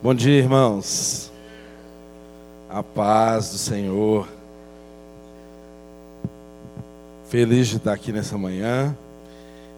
[0.00, 1.32] Bom dia, irmãos.
[2.70, 4.28] A paz do Senhor.
[7.28, 8.96] Feliz de estar aqui nessa manhã.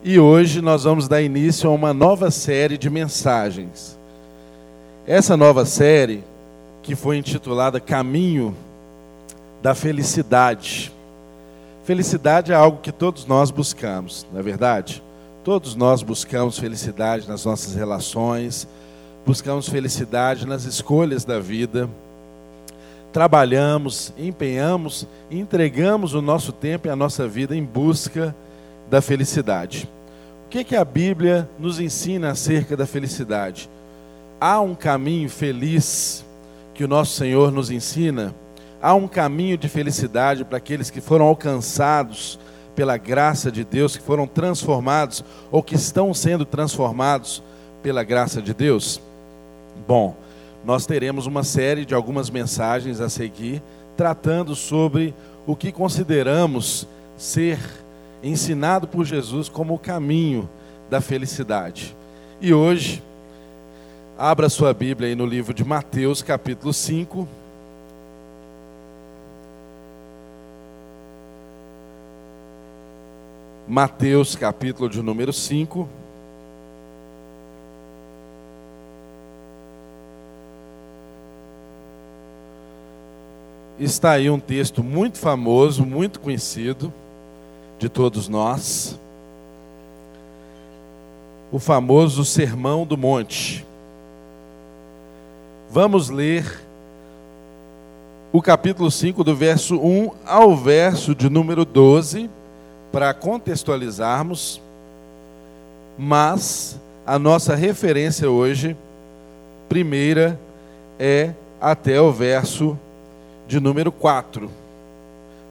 [0.05, 3.99] E hoje nós vamos dar início a uma nova série de mensagens.
[5.07, 6.23] Essa nova série,
[6.83, 8.55] que foi intitulada Caminho
[9.63, 10.93] da Felicidade.
[11.83, 15.03] Felicidade é algo que todos nós buscamos, não é verdade?
[15.43, 18.69] Todos nós buscamos felicidade nas nossas relações
[19.25, 21.89] buscamos felicidade nas escolhas da vida,
[23.13, 28.35] trabalhamos, empenhamos, entregamos o nosso tempo e a nossa vida em busca
[28.89, 29.89] da felicidade.
[30.47, 33.69] O que, que a Bíblia nos ensina acerca da felicidade?
[34.41, 36.25] Há um caminho feliz
[36.75, 38.35] que o nosso Senhor nos ensina?
[38.83, 42.39] Há um caminho de felicidade para aqueles que foram alcançados
[42.75, 47.43] pela graça de Deus, que foram transformados ou que estão sendo transformados
[47.83, 49.01] pela graça de Deus?
[49.87, 50.17] Bom,
[50.65, 53.63] nós teremos uma série de algumas mensagens a seguir,
[53.97, 55.15] tratando sobre
[55.47, 57.59] o que consideramos ser
[58.23, 60.49] ensinado por Jesus como o caminho
[60.89, 61.97] da felicidade.
[62.41, 63.03] E hoje,
[64.19, 67.27] abra sua Bíblia aí no livro de Mateus, capítulo 5.
[73.67, 76.00] Mateus, capítulo de número 5.
[83.81, 86.93] Está aí um texto muito famoso, muito conhecido
[87.79, 88.99] de todos nós.
[91.51, 93.67] O famoso Sermão do Monte.
[95.71, 96.61] Vamos ler
[98.33, 102.31] o capítulo 5, do verso 1 ao verso de número 12,
[102.93, 104.61] para contextualizarmos,
[105.99, 108.77] mas a nossa referência hoje,
[109.69, 110.39] primeira,
[110.99, 112.79] é até o verso
[113.51, 114.49] de número 4.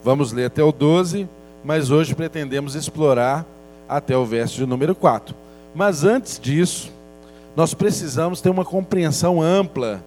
[0.02, 1.28] Vamos ler até o 12,
[1.66, 3.45] mas hoje pretendemos explorar
[3.89, 5.36] até o verso de número 4.
[5.76, 6.93] Mas antes disso,
[7.58, 10.02] nós precisamos ter uma compreensão ampla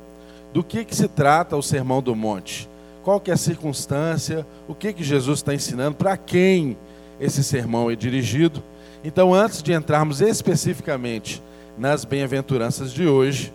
[0.54, 2.66] do que, que se trata o Sermão do Monte.
[3.04, 6.78] Qual que é a circunstância, o que, que Jesus está ensinando, para quem
[7.20, 8.62] esse sermão é dirigido.
[9.04, 11.42] Então, antes de entrarmos especificamente
[11.76, 13.52] nas bem-aventuranças de hoje,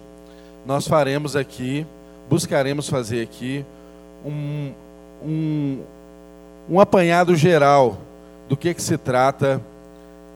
[0.64, 1.88] nós faremos aqui,
[2.30, 3.66] buscaremos fazer aqui
[4.28, 4.74] um,
[5.24, 5.80] um,
[6.70, 7.98] um apanhado geral
[8.50, 9.62] do que, que se trata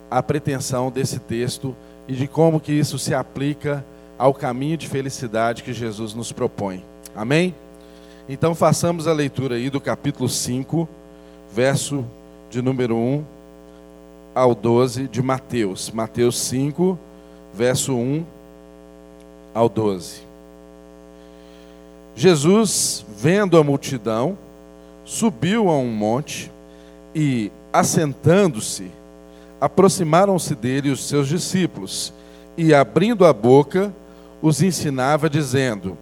[0.10, 1.76] a pretensão desse texto
[2.08, 3.84] e de como que isso se aplica
[4.18, 6.84] ao caminho de felicidade que Jesus nos propõe.
[7.16, 7.56] Amém?
[8.28, 10.88] Então façamos a leitura aí do capítulo 5,
[11.54, 12.06] verso
[12.50, 13.24] de número 1
[14.34, 15.92] ao 12 de Mateus.
[15.92, 16.98] Mateus 5,
[17.54, 18.24] verso 1
[19.54, 20.31] ao 12.
[22.16, 24.38] Jesus, vendo a multidão,
[25.06, 26.52] subiu a um monte
[27.16, 28.92] e, assentando-se,
[29.60, 32.14] aproximaram-se dele os seus discípulos
[32.58, 33.94] e, abrindo a boca,
[34.42, 35.98] os ensinava, dizendo: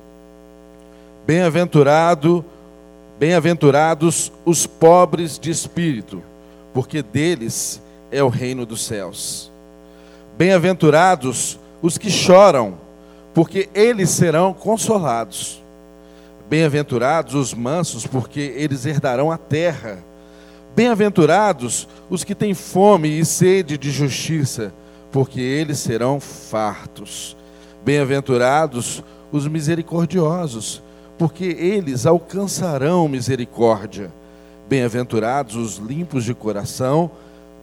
[1.25, 2.43] Bem-aventurado,
[3.19, 6.23] bem-aventurados os pobres de espírito,
[6.73, 7.81] porque deles
[8.11, 9.51] é o reino dos céus.
[10.37, 12.75] Bem-aventurados os que choram,
[13.33, 15.61] porque eles serão consolados.
[16.49, 20.03] Bem-aventurados os mansos, porque eles herdarão a terra.
[20.75, 24.73] Bem-aventurados os que têm fome e sede de justiça,
[25.11, 27.37] porque eles serão fartos.
[27.85, 30.81] Bem-aventurados os misericordiosos,
[31.19, 34.11] porque eles alcançarão misericórdia.
[34.67, 37.11] Bem-aventurados os limpos de coração,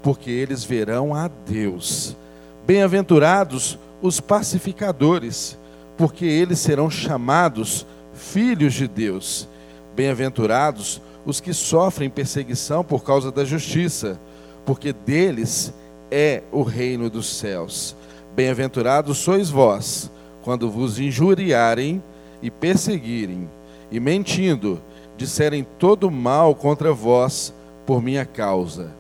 [0.01, 2.17] porque eles verão a Deus.
[2.65, 5.59] Bem-aventurados os pacificadores,
[5.97, 7.85] porque eles serão chamados
[8.17, 9.49] filhos de Deus.
[9.95, 14.19] Bem-aventurados os que sofrem perseguição por causa da justiça,
[14.65, 15.73] porque deles
[16.11, 17.97] é o reino dos céus.
[18.35, 20.11] Bem-aventurados sois vós,
[20.43, 22.03] quando vos injuriarem
[22.43, 23.49] e perseguirem,
[23.91, 24.81] e mentindo,
[25.17, 27.53] disserem todo mal contra vós
[27.85, 28.93] por minha causa.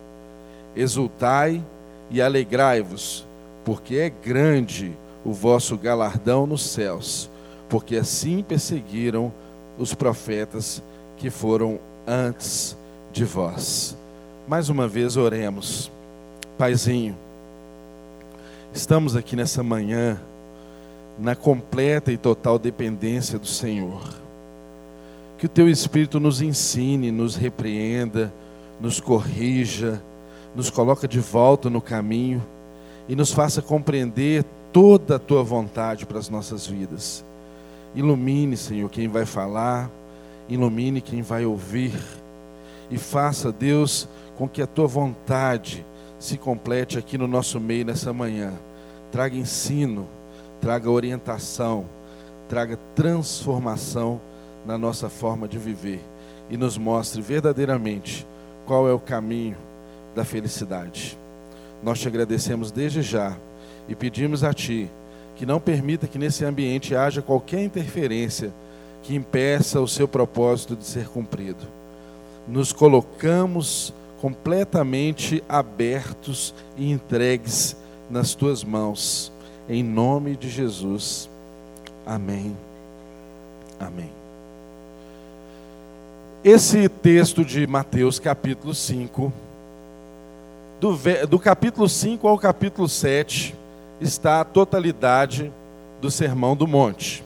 [0.75, 1.62] Exultai
[2.11, 3.26] e alegrai-vos,
[3.64, 7.31] porque é grande o vosso galardão nos céus
[7.68, 9.32] porque assim perseguiram
[9.78, 10.82] os profetas
[11.16, 12.76] que foram antes
[13.12, 13.96] de vós.
[14.46, 15.90] Mais uma vez oremos.
[16.56, 17.16] Paizinho,
[18.72, 20.20] estamos aqui nessa manhã
[21.18, 24.02] na completa e total dependência do Senhor.
[25.38, 28.32] Que o teu Espírito nos ensine, nos repreenda,
[28.80, 30.00] nos corrija,
[30.54, 32.42] nos coloca de volta no caminho
[33.08, 37.24] e nos faça compreender toda a tua vontade para as nossas vidas.
[37.96, 39.90] Ilumine, Senhor, quem vai falar,
[40.48, 41.94] ilumine quem vai ouvir.
[42.90, 44.06] E faça, Deus,
[44.37, 45.84] com que a tua vontade
[46.19, 48.52] se complete aqui no nosso meio nessa manhã.
[49.10, 50.06] Traga ensino,
[50.60, 51.87] traga orientação,
[52.48, 54.20] traga transformação
[54.66, 56.00] na nossa forma de viver
[56.50, 58.26] e nos mostre verdadeiramente
[58.66, 59.56] qual é o caminho
[60.14, 61.19] da felicidade.
[61.82, 63.37] Nós te agradecemos desde já
[63.88, 64.90] e pedimos a Ti
[65.37, 68.53] que não permita que nesse ambiente haja qualquer interferência
[69.03, 71.65] que impeça o seu propósito de ser cumprido.
[72.49, 77.77] Nos colocamos completamente abertos e entregues
[78.11, 79.31] nas tuas mãos.
[79.69, 81.29] Em nome de Jesus.
[82.05, 82.56] Amém.
[83.79, 84.11] Amém.
[86.43, 89.33] Esse texto de Mateus, capítulo 5,
[90.81, 90.97] do,
[91.29, 93.55] do capítulo 5 ao capítulo 7,
[94.00, 95.52] está a totalidade
[96.00, 97.25] do Sermão do Monte.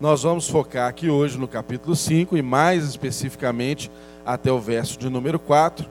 [0.00, 3.90] Nós vamos focar aqui hoje no capítulo 5 e mais especificamente
[4.24, 5.88] até o verso de número 4.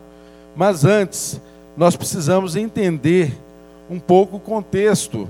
[0.55, 1.41] Mas antes,
[1.75, 3.35] nós precisamos entender
[3.89, 5.27] um pouco o contexto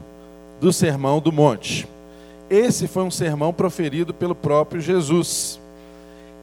[0.60, 1.88] do Sermão do Monte.
[2.50, 5.60] Esse foi um sermão proferido pelo próprio Jesus.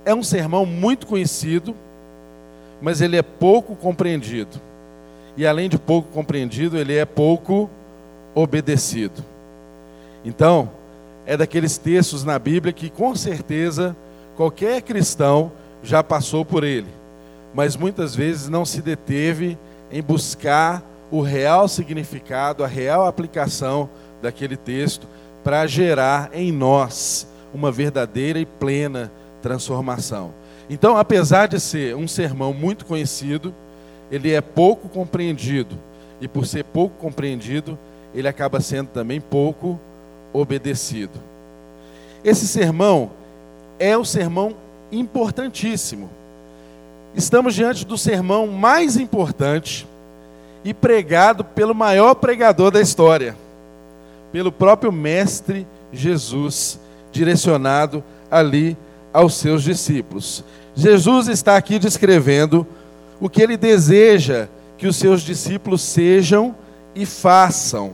[0.04, 1.76] É um sermão muito conhecido,
[2.80, 4.60] mas ele é pouco compreendido.
[5.36, 7.70] E além de pouco compreendido, ele é pouco
[8.34, 9.25] obedecido.
[10.25, 10.70] Então,
[11.26, 13.96] é daqueles textos na Bíblia que com certeza
[14.37, 15.52] qualquer cristão
[15.82, 16.88] já passou por ele,
[17.55, 19.58] mas muitas vezes não se deteve
[19.90, 23.88] em buscar o real significado, a real aplicação
[24.23, 25.06] daquele texto
[25.44, 29.12] para gerar em nós uma verdadeira e plena
[29.43, 30.32] transformação.
[30.70, 33.55] Então, apesar de ser um sermão muito conhecido,
[34.11, 35.76] ele é pouco compreendido.
[36.20, 37.79] E por ser pouco compreendido,
[38.14, 39.78] ele acaba sendo também pouco
[40.32, 41.18] obedecido.
[42.24, 43.10] Esse sermão
[43.78, 44.54] é o sermão
[44.90, 46.08] importantíssimo.
[47.14, 49.86] Estamos diante do sermão mais importante
[50.64, 53.36] e pregado pelo maior pregador da história,
[54.30, 56.78] pelo próprio Mestre Jesus,
[57.10, 58.76] direcionado ali
[59.12, 60.44] aos seus discípulos.
[60.74, 62.66] Jesus está aqui descrevendo
[63.20, 64.48] o que ele deseja
[64.78, 66.54] que os seus discípulos sejam
[66.94, 67.92] e façam.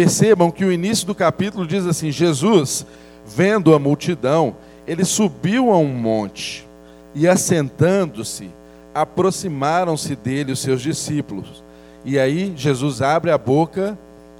[0.00, 2.86] Percebam que o início do capítulo diz assim: Jesus,
[3.26, 4.56] vendo a multidão,
[4.86, 6.66] ele subiu a um monte
[7.14, 8.48] e, assentando-se,
[8.94, 11.62] aproximaram-se dele os seus discípulos.
[12.02, 13.98] E aí Jesus abre a boca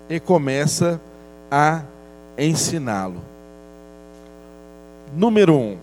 [0.09, 0.99] e começa
[1.51, 1.83] a
[2.39, 3.21] ensiná-lo.
[5.15, 5.77] Número um,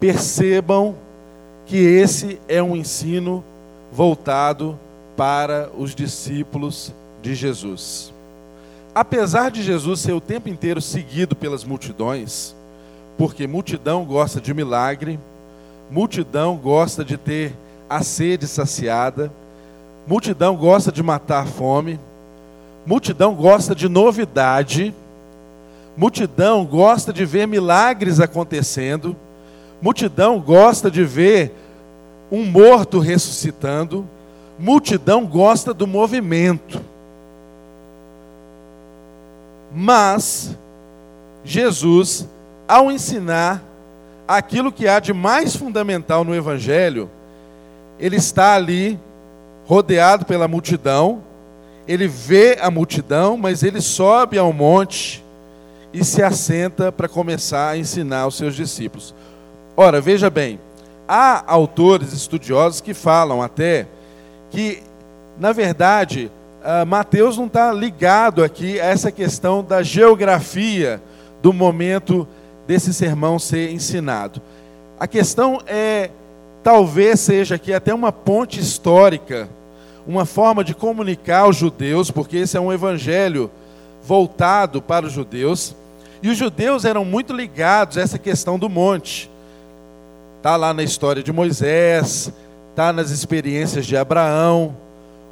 [0.00, 0.94] percebam
[1.66, 3.44] que esse é um ensino
[3.92, 4.78] voltado
[5.14, 8.15] para os discípulos de Jesus.
[8.96, 12.56] Apesar de Jesus ser o tempo inteiro seguido pelas multidões,
[13.18, 15.20] porque multidão gosta de milagre,
[15.90, 17.52] multidão gosta de ter
[17.90, 19.30] a sede saciada,
[20.06, 22.00] multidão gosta de matar a fome,
[22.86, 24.94] multidão gosta de novidade,
[25.94, 29.14] multidão gosta de ver milagres acontecendo,
[29.78, 31.52] multidão gosta de ver
[32.32, 34.08] um morto ressuscitando,
[34.58, 36.85] multidão gosta do movimento.
[39.78, 40.56] Mas
[41.44, 42.26] Jesus,
[42.66, 43.62] ao ensinar
[44.26, 47.10] aquilo que há de mais fundamental no Evangelho,
[48.00, 48.98] ele está ali
[49.66, 51.22] rodeado pela multidão,
[51.86, 55.22] ele vê a multidão, mas ele sobe ao monte
[55.92, 59.14] e se assenta para começar a ensinar aos seus discípulos.
[59.76, 60.58] Ora, veja bem,
[61.06, 63.86] há autores estudiosos que falam até
[64.50, 64.82] que,
[65.38, 66.30] na verdade,
[66.66, 71.00] uh, Mateus não está ligado aqui a essa questão da geografia
[71.40, 72.26] do momento
[72.66, 74.42] desse sermão ser ensinado.
[74.98, 76.10] A questão é,
[76.64, 79.48] talvez seja aqui até uma ponte histórica,
[80.06, 83.50] uma forma de comunicar aos judeus, porque esse é um evangelho
[84.02, 85.74] voltado para os judeus,
[86.22, 89.30] e os judeus eram muito ligados a essa questão do monte.
[90.38, 92.32] Está lá na história de Moisés,
[92.70, 94.85] está nas experiências de Abraão.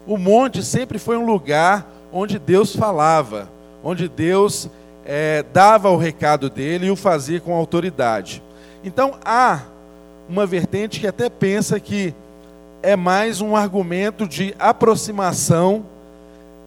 [0.07, 3.49] O monte sempre foi um lugar onde Deus falava,
[3.83, 4.69] onde Deus
[5.05, 8.43] é, dava o recado dele e o fazia com autoridade.
[8.85, 9.63] Então há
[10.29, 12.15] uma vertente que até pensa que
[12.83, 15.87] é mais um argumento de aproximação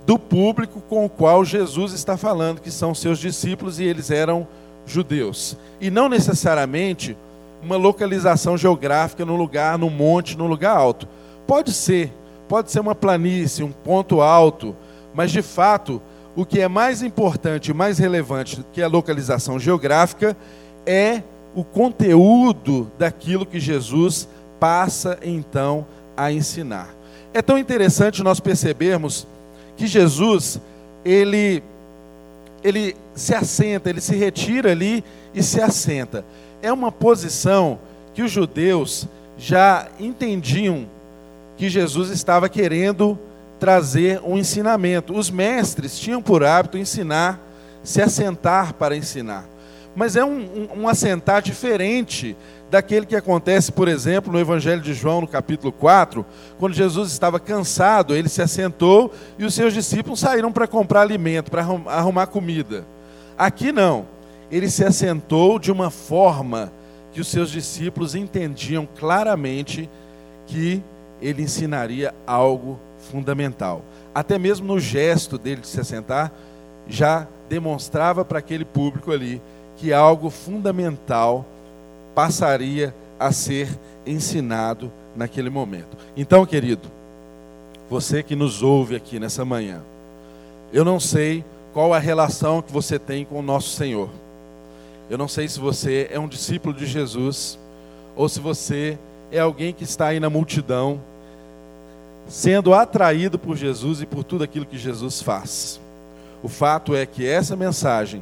[0.06, 4.48] do público com o qual Jesus está falando, que são seus discípulos e eles eram
[4.86, 5.58] judeus.
[5.82, 7.16] E não necessariamente
[7.62, 11.08] uma localização geográfica no lugar, no monte, no lugar alto.
[11.46, 12.12] Pode ser,
[12.48, 14.76] pode ser uma planície, um ponto alto,
[15.14, 16.02] mas de fato
[16.36, 20.38] o que é mais importante, mais relevante que a localização geográfica
[20.86, 21.24] é
[21.56, 24.28] o conteúdo daquilo que Jesus
[24.60, 25.86] passa então
[26.16, 26.90] a ensinar.
[27.34, 29.28] É tão interessante nós percebermos
[29.76, 30.62] que Jesus,
[31.04, 31.64] ele
[32.64, 36.26] ele se assenta, ele se retira ali e se assenta.
[36.62, 37.80] É uma posição
[38.14, 40.86] que os judeus já entendiam
[41.58, 43.18] que Jesus estava querendo
[43.60, 45.18] trazer um ensinamento.
[45.18, 47.42] Os mestres tinham por hábito ensinar,
[47.84, 49.46] se assentar para ensinar.
[49.96, 52.38] Mas é um, um, um, assentar diferente
[52.70, 56.24] daquele que acontece, por exemplo, no Evangelho de João, no capítulo 4,
[56.60, 61.50] quando Jesus estava cansado, ele se assentou e os seus discípulos saíram para comprar alimento,
[61.50, 62.86] para arrumar comida.
[63.36, 64.06] Aqui não.
[64.52, 66.72] Ele se assentou de uma forma
[67.12, 69.90] que os seus discípulos entendiam claramente
[70.46, 70.84] que
[71.22, 73.82] ele ensinaria algo fundamental.
[74.14, 76.32] Até mesmo no gesto dele de se assentar,
[76.88, 79.42] já demonstrava para aquele público ali
[79.78, 81.46] que algo fundamental
[82.16, 83.70] passaria a ser
[84.06, 85.98] ensinado naquele momento.
[86.16, 86.88] Então, querido,
[87.90, 89.82] você que nos ouve aqui nessa manhã,
[90.74, 91.44] eu não sei
[91.74, 94.10] qual a relação que você tem com o nosso Senhor.
[95.10, 97.58] Eu não sei se você é um discípulo de Jesus
[98.16, 98.98] ou se você
[99.32, 101.00] é alguém que está aí na multidão
[102.28, 105.80] sendo atraído por Jesus e por tudo aquilo que Jesus faz.
[106.44, 108.22] O fato é que essa mensagem,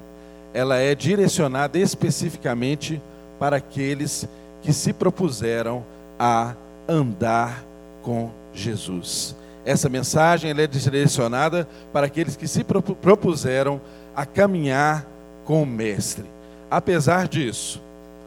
[0.54, 3.02] ela é direcionada especificamente
[3.40, 4.28] para aqueles
[4.62, 5.84] que se propuseram
[6.18, 6.54] a
[6.88, 7.64] andar
[8.02, 9.36] com Jesus.
[9.66, 13.82] Essa mensagem é direcionada para aqueles que se propuseram
[14.16, 15.06] a caminhar
[15.44, 16.26] com o Mestre.
[16.70, 17.82] Apesar disso,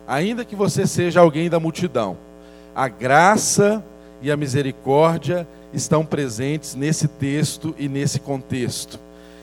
[0.06, 2.16] ainda que você seja alguém da multidão,
[2.74, 3.84] a graça
[4.20, 8.98] e a misericórdia estão presentes nesse texto e nesse contexto.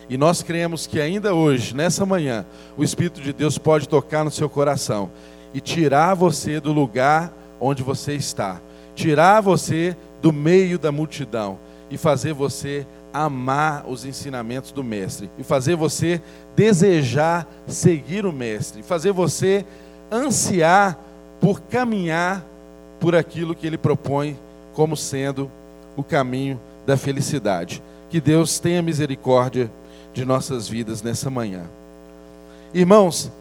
[0.10, 2.46] E nós cremos que ainda hoje, nessa manhã,
[2.78, 5.10] o Espírito de Deus pode tocar no seu coração
[5.54, 8.62] e tirar você do lugar onde você está,
[8.94, 11.58] tirar você do meio da multidão
[11.90, 16.22] e fazer você amar os ensinamentos do Mestre, e fazer você
[16.54, 19.66] desejar seguir o Mestre, fazer você
[20.12, 21.00] ansiar
[21.40, 22.46] por caminhar
[23.00, 24.38] por aquilo que ele propõe
[24.74, 25.50] como sendo
[25.96, 27.82] o caminho da felicidade.
[28.10, 29.70] Que Deus tenha misericórdia
[30.14, 31.64] de nossas vidas nessa manhã.
[32.74, 33.32] Irmãos,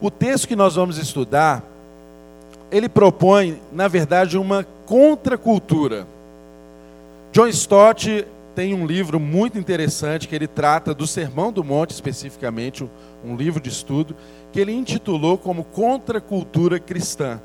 [0.00, 1.62] o texto que nós vamos estudar,
[2.70, 6.06] ele propõe, na verdade, uma contracultura.
[7.32, 12.88] John Stott tem um livro muito interessante que ele trata do Sermão do Monte, especificamente,
[13.24, 14.14] um livro de estudo,
[14.52, 17.40] que ele intitulou como Contracultura Cristã.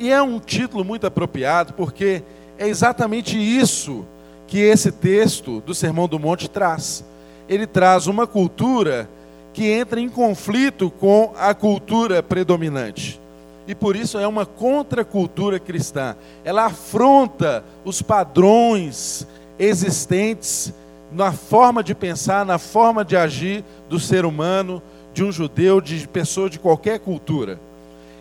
[0.00, 2.22] E é um título muito apropriado porque
[2.58, 4.06] é exatamente isso
[4.46, 7.04] que esse texto do Sermão do Monte traz.
[7.46, 9.06] Ele traz uma cultura
[9.52, 13.20] que entra em conflito com a cultura predominante.
[13.68, 16.16] E por isso é uma contracultura cristã.
[16.42, 19.26] Ela afronta os padrões
[19.58, 20.72] existentes
[21.12, 26.08] na forma de pensar, na forma de agir do ser humano, de um judeu, de
[26.08, 27.60] pessoa de qualquer cultura.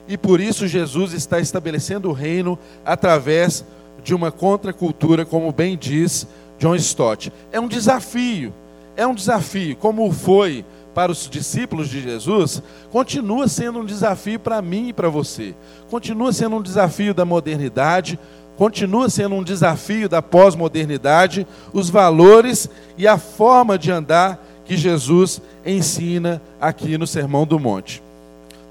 [0.10, 3.64] E por isso Jesus está estabelecendo o reino através
[4.04, 6.26] de uma contracultura, como bem diz
[6.58, 7.32] John Stott.
[7.52, 8.52] É um desafio,
[8.98, 14.60] é um desafio, como foi para os discípulos de Jesus, continua sendo um desafio para
[14.64, 15.54] mim e para você.
[15.92, 18.20] Continua sendo um desafio da modernidade,
[18.58, 25.40] continua sendo um desafio da pós-modernidade, os valores e a forma de andar que Jesus
[25.64, 28.02] ensina aqui no Sermão do Monte.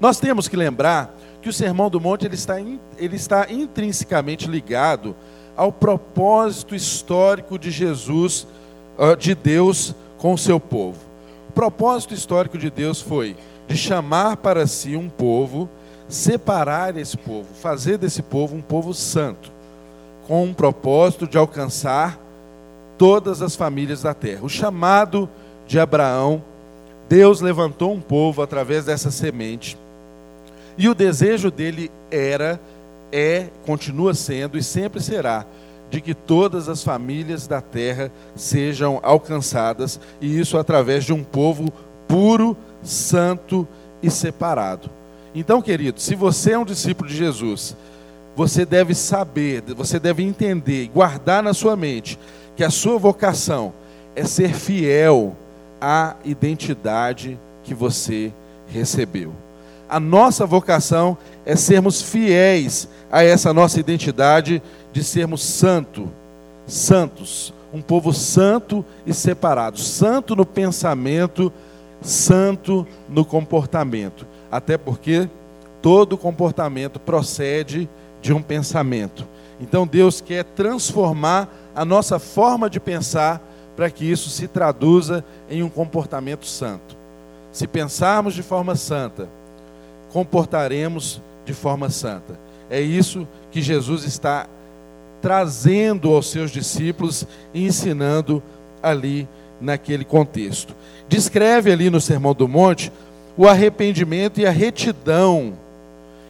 [0.01, 5.15] Nós temos que lembrar que o Sermão do Monte ele está, ele está intrinsecamente ligado
[5.55, 8.47] ao propósito histórico de Jesus,
[9.17, 10.99] de Deus com o seu povo.
[11.49, 13.35] O propósito histórico de Deus foi
[13.67, 15.69] de chamar para si um povo,
[16.07, 19.51] separar esse povo, fazer desse povo um povo santo,
[20.27, 22.19] com um propósito de alcançar
[22.97, 24.43] todas as famílias da terra.
[24.43, 25.29] O chamado
[25.67, 26.41] de Abraão,
[27.07, 29.77] Deus levantou um povo através dessa semente
[30.79, 32.57] e o desejo dele era,
[33.11, 35.45] é, continua sendo e sempre será
[35.91, 41.73] de que todas as famílias da terra sejam alcançadas, e isso através de um povo
[42.07, 43.67] puro, santo
[44.01, 44.89] e separado.
[45.35, 47.75] Então, querido, se você é um discípulo de Jesus,
[48.33, 52.17] você deve saber, você deve entender guardar na sua mente
[52.55, 53.73] que a sua vocação
[54.15, 55.35] é ser fiel
[55.81, 58.31] à identidade que você
[58.67, 59.33] recebeu.
[59.89, 64.61] A nossa vocação é sermos fiéis a essa nossa identidade
[64.93, 66.07] de sermos santo,
[66.67, 71.51] santos, um povo santo e separado, santo no pensamento,
[72.01, 74.27] santo no comportamento.
[74.51, 75.27] Até porque
[75.81, 77.89] todo comportamento procede
[78.21, 79.25] de um pensamento.
[79.59, 83.41] Então Deus quer transformar a nossa forma de pensar
[83.75, 86.95] para que isso se traduza em um comportamento santo.
[87.51, 89.27] Se pensarmos de forma santa,
[90.11, 92.39] comportaremos de forma santa.
[92.69, 94.47] É isso que Jesus está
[95.21, 98.41] trazendo aos seus discípulos e ensinando
[98.81, 99.27] ali
[99.59, 100.75] naquele contexto.
[101.07, 102.91] Descreve ali no Sermão do Monte
[103.35, 105.53] o arrependimento e a retidão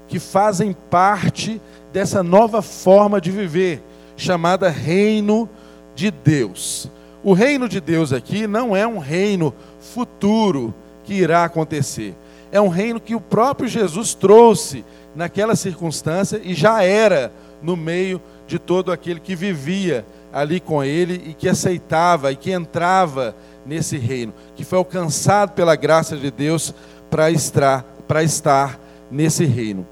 [0.08, 1.62] que fazem parte
[1.94, 3.82] dessa nova forma de viver,
[4.16, 5.50] chamada reino
[5.96, 6.90] de Deus.
[7.24, 12.16] O reino de Deus aqui não é um reino futuro que irá acontecer.
[12.52, 14.84] É um reino que o próprio Jesus trouxe
[15.16, 21.24] naquela circunstância e já era no meio de todo aquele que vivia ali com ele
[21.28, 26.74] e que aceitava e que entrava nesse reino, que foi alcançado pela graça de Deus
[27.10, 28.80] para estar, para estar
[29.12, 29.86] nesse reino.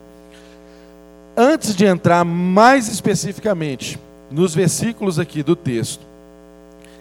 [1.35, 3.99] Antes de entrar mais especificamente
[4.31, 6.05] nos versículos aqui do texto,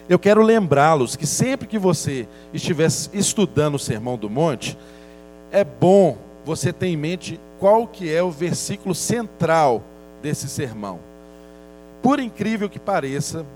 [0.08, 4.76] eu quero lembrá-los que sempre que você estiver estudando o Sermão do Monte,
[5.56, 9.82] é bom você ter em mente qual que é o versículo central
[10.20, 11.00] desse sermão.
[12.02, 13.46] Por incrível que pareça,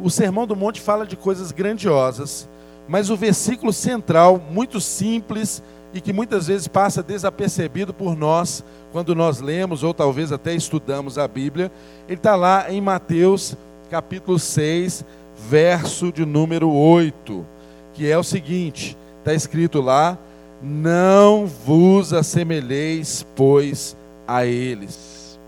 [0.00, 2.48] o Sermão do Monte fala de coisas grandiosas,
[2.86, 5.60] mas o versículo central, muito simples
[5.92, 11.18] e que muitas vezes passa desapercebido por nós quando nós lemos ou talvez até estudamos
[11.18, 11.72] a Bíblia,
[12.06, 13.56] ele está lá em Mateus
[13.90, 15.04] capítulo 6,
[15.48, 17.44] verso de número 8,
[17.92, 20.16] que é o seguinte: está escrito lá,
[20.62, 25.38] não vos assemelheis, pois, a eles.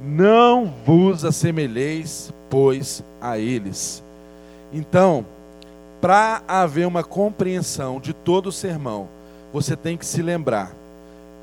[0.00, 4.02] Não vos assemelheis, pois, a eles.
[4.72, 5.26] Então,
[6.00, 9.08] para haver uma compreensão de todo o sermão,
[9.52, 10.72] você tem que se lembrar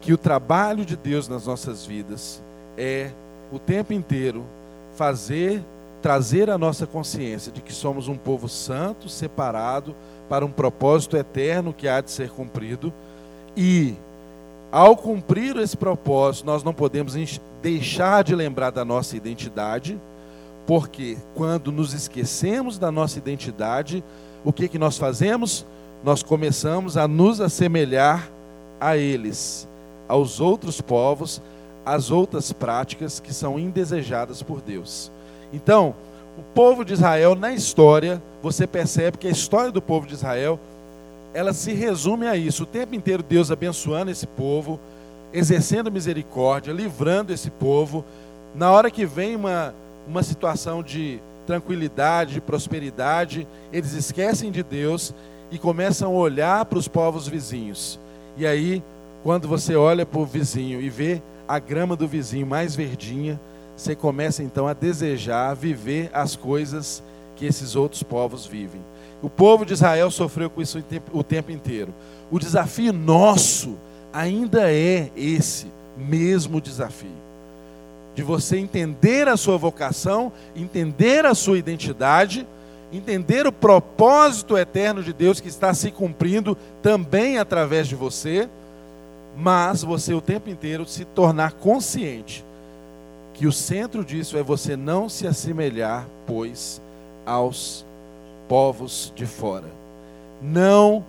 [0.01, 2.42] que o trabalho de Deus nas nossas vidas
[2.75, 3.12] é
[3.52, 4.43] o tempo inteiro
[4.95, 5.63] fazer,
[6.02, 9.95] trazer a nossa consciência de que somos um povo santo, separado,
[10.30, 12.94] para um propósito eterno que há de ser cumprido.
[13.56, 13.96] E,
[14.72, 17.16] ao cumprir esse propósito, nós não podemos
[17.62, 20.00] deixar de lembrar da nossa identidade,
[20.66, 24.04] porque quando nos esquecemos da nossa identidade,
[24.44, 25.66] o que, que nós fazemos?
[26.04, 28.30] Nós começamos a nos assemelhar
[28.80, 29.68] a eles,
[30.08, 31.42] aos outros povos,
[31.86, 35.12] às outras práticas que são indesejadas por Deus.
[35.54, 35.96] Então,
[36.38, 40.60] o povo de Israel na história, você percebe que a história do povo de Israel,
[41.34, 42.63] ela se resume a isso.
[42.63, 44.80] O tempo inteiro Deus abençoando esse povo,
[45.34, 48.06] exercendo misericórdia, livrando esse povo.
[48.54, 49.73] Na hora que vem uma,
[50.08, 55.13] uma situação de tranquilidade, de prosperidade, eles esquecem de Deus
[55.50, 58.00] e começam a olhar para os povos vizinhos.
[58.38, 58.84] E aí,
[59.23, 63.39] quando você olha para o vizinho e vê a grama do vizinho mais verdinha,
[63.78, 67.04] você começa então a desejar viver as coisas
[67.36, 68.82] que esses outros povos vivem.
[69.22, 71.94] O povo de Israel sofreu com isso o tempo inteiro.
[72.32, 73.78] O desafio nosso
[74.12, 77.16] ainda é esse mesmo desafio.
[78.16, 82.48] De você entender a sua vocação, entender a sua identidade,
[82.92, 88.50] entender o propósito eterno de Deus que está se cumprindo também através de você,
[89.36, 92.46] mas você o tempo inteiro se tornar consciente
[93.38, 96.82] que o centro disso é você não se assemelhar, pois,
[97.23, 97.86] aos
[98.50, 99.67] povos de fora.
[100.41, 101.06] Não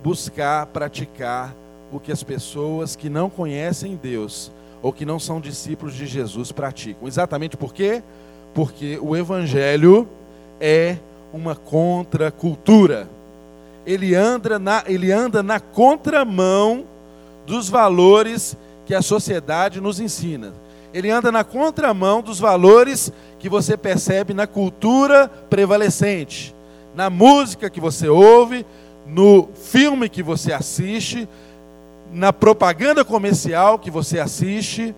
[0.00, 1.52] buscar praticar
[1.92, 6.52] o que as pessoas que não conhecem Deus ou que não são discípulos de Jesus
[6.52, 7.08] praticam.
[7.08, 8.00] Exatamente por quê?
[8.54, 10.08] Porque o evangelho
[10.60, 10.98] é
[11.32, 13.08] uma contracultura.
[13.84, 16.84] Ele anda na, ele anda na contramão
[17.44, 20.61] dos valores que a sociedade nos ensina
[20.92, 26.54] ele anda na contramão dos valores que você percebe na cultura prevalecente,
[26.94, 28.66] na música que você ouve,
[29.06, 31.28] no filme que você assiste,
[32.12, 34.94] na propaganda comercial que você assiste,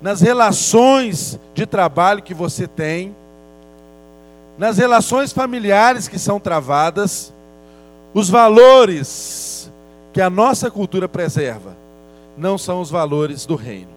[0.00, 3.14] nas relações de trabalho que você tem,
[4.56, 7.32] nas relações familiares que são travadas,
[8.14, 9.72] os valores
[10.12, 11.76] que a nossa cultura preserva
[12.36, 13.90] não são os valores do reino.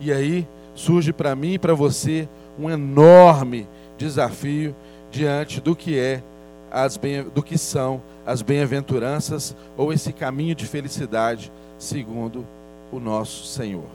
[0.00, 0.46] E aí
[0.76, 3.66] surge para mim e para você um enorme
[3.98, 4.76] desafio
[5.10, 6.22] diante do que é
[6.70, 12.46] as bem, do que são as bem-aventuranças ou esse caminho de felicidade segundo
[12.92, 13.86] o nosso Senhor.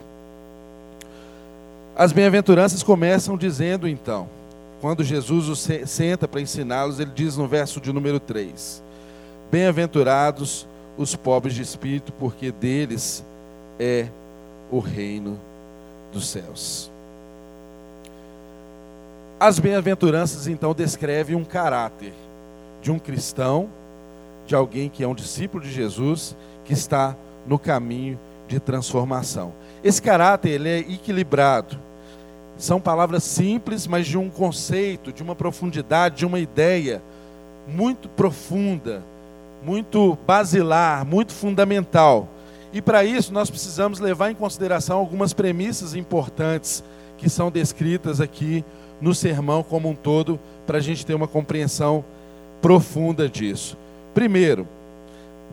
[1.94, 4.28] As bem-aventuranças começam dizendo então:
[4.80, 8.82] quando Jesus senta para ensiná-los, ele diz no verso de número 3:
[9.50, 10.66] Bem-aventurados
[10.96, 13.24] os pobres de espírito, porque deles
[13.78, 14.08] é
[14.70, 15.38] o reino
[16.12, 16.90] dos céus.
[19.40, 22.12] As bem-aventuranças então descrevem um caráter
[22.80, 23.68] de um cristão,
[24.46, 29.52] de alguém que é um discípulo de Jesus, que está no caminho de transformação.
[29.82, 31.76] Esse caráter ele é equilibrado.
[32.56, 37.02] São palavras simples, mas de um conceito, de uma profundidade, de uma ideia
[37.66, 39.02] muito profunda,
[39.62, 42.28] muito basilar, muito fundamental.
[42.72, 46.82] E para isso nós precisamos levar em consideração algumas premissas importantes
[47.18, 48.64] que são descritas aqui
[49.00, 52.04] no sermão como um todo, para a gente ter uma compreensão
[52.60, 53.76] profunda disso.
[54.14, 54.66] Primeiro,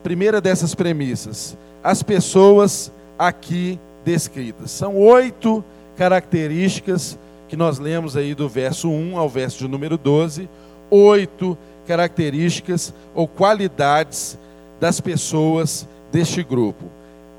[0.03, 4.71] primeira dessas premissas, as pessoas aqui descritas.
[4.71, 5.63] São oito
[5.97, 10.47] características que nós lemos aí do verso 1 ao verso de número 12,
[10.89, 14.37] oito características ou qualidades
[14.79, 16.85] das pessoas deste grupo.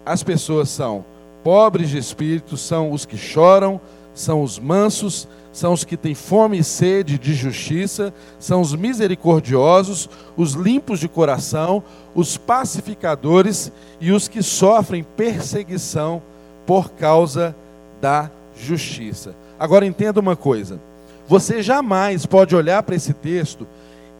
[0.04, 1.04] As pessoas são
[1.42, 3.80] pobres de espírito, são os que choram,
[4.14, 10.08] são os mansos, são os que têm fome e sede de justiça, são os misericordiosos,
[10.36, 11.82] os limpos de coração,
[12.14, 16.22] os pacificadores e os que sofrem perseguição
[16.66, 17.54] por causa
[18.00, 19.34] da justiça.
[19.58, 20.80] Agora entenda uma coisa:
[21.26, 23.66] você jamais pode olhar para esse texto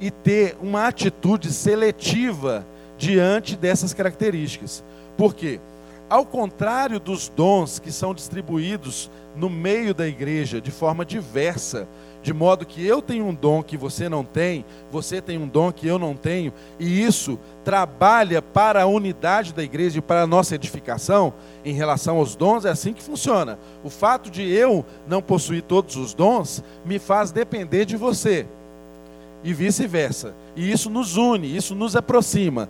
[0.01, 2.65] e ter uma atitude seletiva
[2.99, 4.83] diante dessas características.
[5.21, 5.61] Por quê?
[6.09, 11.87] Ao contrário dos dons que são distribuídos no meio da igreja de forma diversa,
[12.23, 15.71] de modo que eu tenho um dom que você não tem, você tem um dom
[15.71, 20.27] que eu não tenho, e isso trabalha para a unidade da igreja e para a
[20.27, 21.35] nossa edificação,
[21.67, 23.59] em relação aos dons, é assim que funciona.
[23.85, 28.47] O fato de eu não possuir todos os dons me faz depender de você,
[29.43, 30.35] e vice-versa.
[30.57, 32.69] E isso nos une, isso nos aproxima.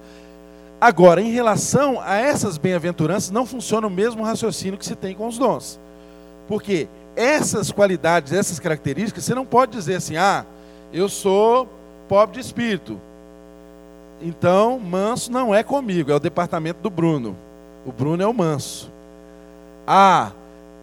[0.80, 5.26] Agora, em relação a essas bem-aventuranças, não funciona o mesmo raciocínio que se tem com
[5.26, 5.78] os dons.
[6.48, 10.46] Porque essas qualidades, essas características, você não pode dizer assim: ah,
[10.92, 11.68] eu sou
[12.08, 12.98] pobre de espírito.
[14.22, 17.36] Então, manso não é comigo, é o departamento do Bruno.
[17.84, 18.90] O Bruno é o manso.
[19.86, 20.32] Ah,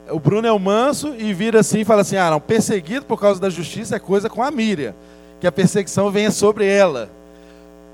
[0.09, 3.19] o Bruno é o manso e vira assim e fala assim: ah, não, perseguido por
[3.19, 4.93] causa da justiça é coisa com a Miriam,
[5.39, 7.09] que a perseguição venha sobre ela.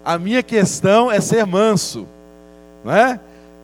[0.04, 2.08] A minha questão é ser manso,
[2.84, 3.20] não é?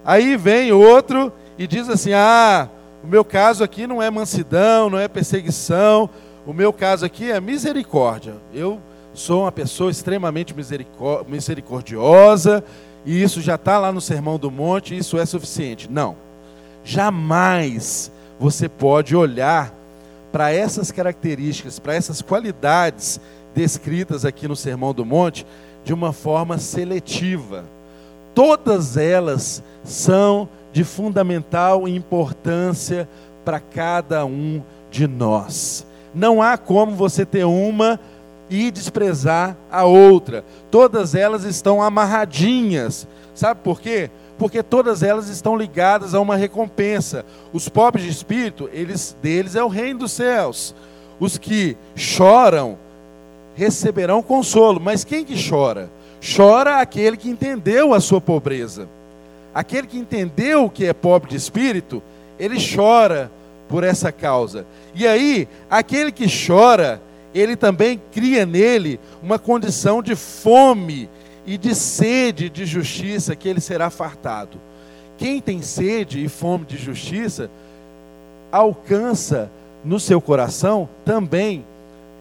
[0.05, 2.69] Aí vem outro e diz assim: "Ah,
[3.03, 6.09] o meu caso aqui não é mansidão, não é perseguição,
[6.45, 8.35] o meu caso aqui é misericórdia.
[8.53, 8.79] Eu
[9.13, 10.55] sou uma pessoa extremamente
[11.27, 12.63] misericordiosa
[13.05, 15.89] e isso já está lá no Sermão do Monte, isso é suficiente.
[15.91, 16.15] Não,
[16.83, 19.73] jamais você pode olhar
[20.31, 23.19] para essas características, para essas qualidades
[23.53, 25.45] descritas aqui no Sermão do Monte
[25.83, 27.65] de uma forma seletiva.
[28.33, 33.09] Todas elas são de fundamental importância
[33.43, 34.61] para cada um
[34.91, 35.85] de nós.
[36.13, 37.99] Não há como você ter uma
[38.49, 40.43] e desprezar a outra.
[40.71, 43.07] Todas elas estão amarradinhas.
[43.33, 44.09] Sabe por quê?
[44.37, 47.25] Porque todas elas estão ligadas a uma recompensa.
[47.53, 50.73] Os pobres de espírito, eles deles é o reino dos céus.
[51.19, 52.77] Os que choram
[53.59, 54.79] receberão consolo.
[54.79, 55.91] Mas quem que chora?
[56.35, 58.87] Chora aquele que entendeu a sua pobreza.
[59.53, 62.01] Aquele que entendeu que é pobre de espírito,
[62.39, 63.29] ele chora
[63.67, 64.65] por essa causa.
[64.95, 67.01] E aí, aquele que chora,
[67.33, 71.09] ele também cria nele uma condição de fome
[71.45, 74.57] e de sede de justiça que ele será fartado.
[75.17, 77.49] Quem tem sede e fome de justiça,
[78.51, 79.51] alcança
[79.83, 81.65] no seu coração também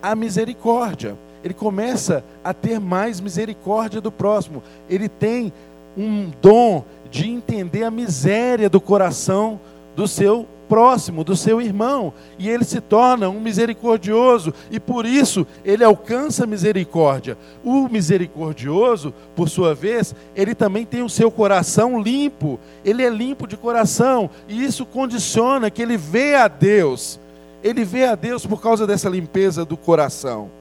[0.02, 4.62] a misericórdia ele começa a ter mais misericórdia do próximo.
[4.88, 5.52] Ele tem
[5.96, 9.60] um dom de entender a miséria do coração
[9.96, 15.46] do seu próximo, do seu irmão, e ele se torna um misericordioso, e por isso
[15.64, 17.38] ele alcança misericórdia.
[17.64, 23.46] O misericordioso, por sua vez, ele também tem o seu coração limpo, ele é limpo
[23.46, 27.18] de coração, e isso condiciona que ele vê a Deus.
[27.64, 30.57] Ele vê a Deus por causa dessa limpeza do coração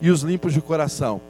[0.00, 1.20] e os limpos de coração,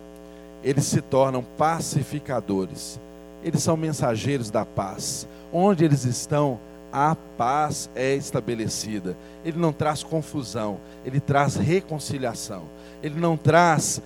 [0.63, 3.01] eles se tornam pacificadores.
[3.43, 5.27] Eles são mensageiros da paz.
[5.53, 6.59] Onde eles estão,
[6.93, 9.17] a paz é estabelecida.
[9.45, 12.65] Ele não traz confusão, ele traz reconciliação.
[13.03, 14.03] Ele não traz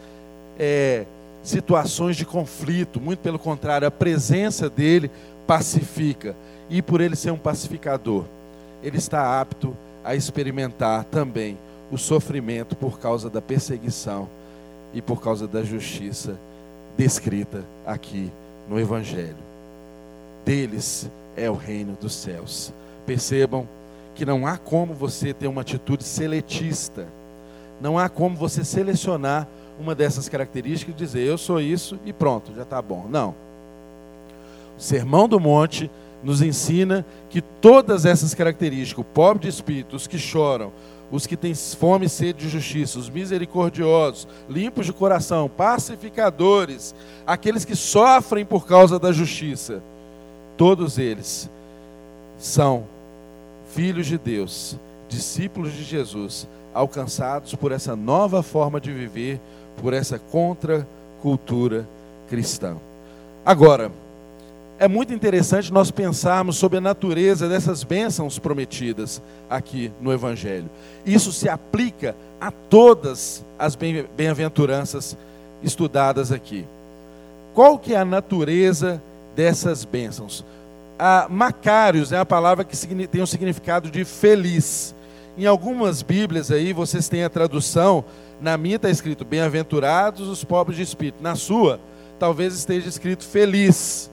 [0.59, 1.07] é,
[1.43, 5.11] situações de conflito, muito pelo contrário, a presença dele
[5.47, 6.37] pacifica.
[6.71, 8.25] E por ele ser um pacificador,
[8.83, 11.59] ele está apto a experimentar também
[11.91, 14.29] o sofrimento por causa da perseguição
[14.93, 16.39] e por causa da justiça
[16.97, 18.31] descrita aqui
[18.69, 19.37] no Evangelho.
[20.45, 22.73] Deles é o reino dos céus.
[23.07, 23.67] Percebam
[24.15, 27.07] que não há como você ter uma atitude seletista,
[27.81, 29.49] não há como você selecionar
[29.81, 33.07] uma dessas características e dizer eu sou isso e pronto, já está bom.
[33.09, 33.35] Não.
[34.79, 35.91] O Sermão do Monte
[36.23, 40.73] nos ensina que todas essas características, o pobre de espírito, os que choram,
[41.13, 46.95] os que têm fome e sede de justiça, os misericordiosos, limpos de coração, pacificadores,
[47.27, 49.83] aqueles que sofrem por causa da justiça,
[50.57, 51.51] todos eles
[52.39, 52.85] são
[53.75, 59.39] filhos de Deus, discípulos de Jesus, alcançados por essa nova forma de viver,
[59.83, 61.87] por essa contracultura
[62.27, 62.77] cristã.
[63.45, 63.93] Agora,
[64.83, 70.69] é muito interessante nós pensarmos sobre a natureza dessas bênçãos prometidas aqui no Evangelho.
[71.07, 75.17] Isso se aplica a todas as bem-aventuranças
[75.63, 76.67] estudadas aqui.
[77.55, 79.01] Qual que é a natureza
[79.37, 80.45] dessas bênçãos?
[80.99, 84.97] A Macários é a palavra que tem um significado de feliz.
[85.39, 88.05] Em algumas Bíblias aí vocês têm a tradução,
[88.41, 91.23] na minha está escrito bem-aventurados os pobres de espírito.
[91.23, 91.79] Na sua,
[92.19, 94.11] talvez esteja escrito feliz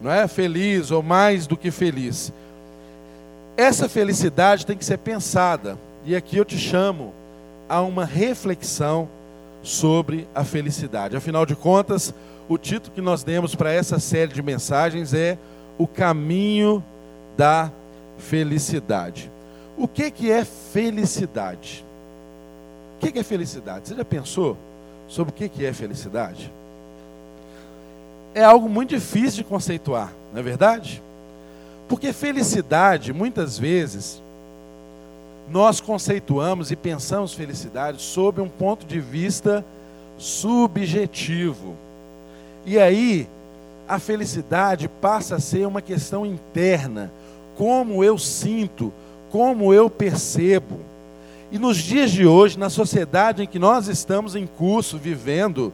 [0.00, 0.26] não é?
[0.26, 2.32] Feliz ou mais do que feliz.
[3.56, 5.78] Essa felicidade tem que ser pensada.
[6.04, 7.12] E aqui eu te chamo
[7.68, 9.08] a uma reflexão
[9.62, 11.16] sobre a felicidade.
[11.16, 12.14] Afinal de contas,
[12.48, 15.36] o título que nós demos para essa série de mensagens é
[15.76, 16.82] O Caminho
[17.36, 17.70] da
[18.18, 19.30] Felicidade.
[19.76, 21.84] O que, que é felicidade?
[22.96, 23.88] O que, que é felicidade?
[23.88, 24.56] Você já pensou
[25.08, 26.52] sobre o que, que é felicidade?
[28.34, 31.02] É algo muito difícil de conceituar, não é verdade?
[31.88, 34.22] Porque felicidade, muitas vezes,
[35.50, 39.64] nós conceituamos e pensamos felicidade sob um ponto de vista
[40.16, 41.74] subjetivo.
[42.64, 43.28] E aí,
[43.88, 47.10] a felicidade passa a ser uma questão interna,
[47.56, 48.92] como eu sinto,
[49.30, 50.78] como eu percebo.
[51.50, 55.72] E nos dias de hoje, na sociedade em que nós estamos em curso, vivendo,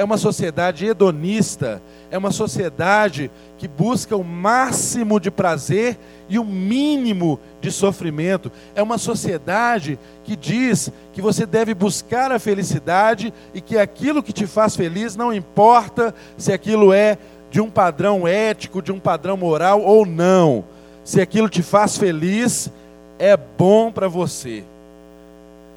[0.00, 6.44] é uma sociedade hedonista, é uma sociedade que busca o máximo de prazer e o
[6.44, 8.50] mínimo de sofrimento.
[8.74, 14.32] É uma sociedade que diz que você deve buscar a felicidade e que aquilo que
[14.32, 17.18] te faz feliz não importa se aquilo é
[17.50, 20.64] de um padrão ético, de um padrão moral ou não.
[21.04, 22.70] Se aquilo te faz feliz,
[23.18, 24.64] é bom para você.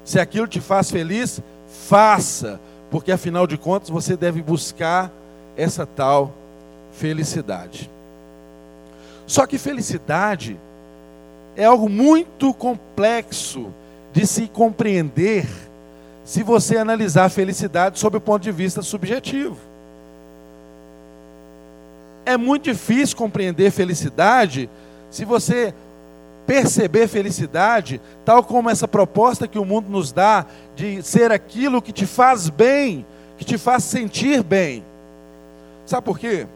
[0.05, 2.57] Se aquilo te faz feliz, faça
[2.93, 5.11] porque afinal de contas você deve buscar
[5.57, 6.31] essa tal
[6.91, 7.89] felicidade.
[9.25, 10.59] Só que felicidade
[11.55, 13.73] é algo muito complexo
[14.11, 15.47] de se compreender
[16.23, 19.57] se você analisar a felicidade sob o ponto de vista subjetivo.
[22.27, 24.69] É muito difícil compreender felicidade
[25.09, 25.73] se você
[26.45, 31.91] perceber felicidade, tal como essa proposta que o mundo nos dá de ser aquilo que
[31.91, 33.05] te faz bem,
[33.37, 34.83] que te faz sentir bem.
[35.85, 36.47] Sabe por quê?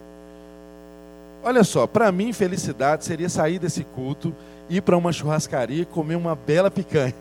[1.42, 4.34] Olha só, para mim felicidade seria sair desse culto,
[4.68, 7.14] ir para uma churrascaria e comer uma bela picanha.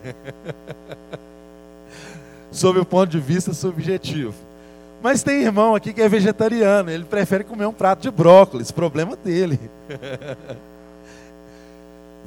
[2.51, 4.33] Sob o ponto de vista subjetivo.
[5.01, 9.15] Mas tem irmão aqui que é vegetariano, ele prefere comer um prato de brócolis, problema
[9.15, 9.59] dele.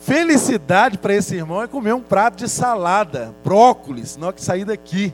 [0.01, 5.13] Felicidade para esse irmão é comer um prato de salada, brócolis, não que sair daqui.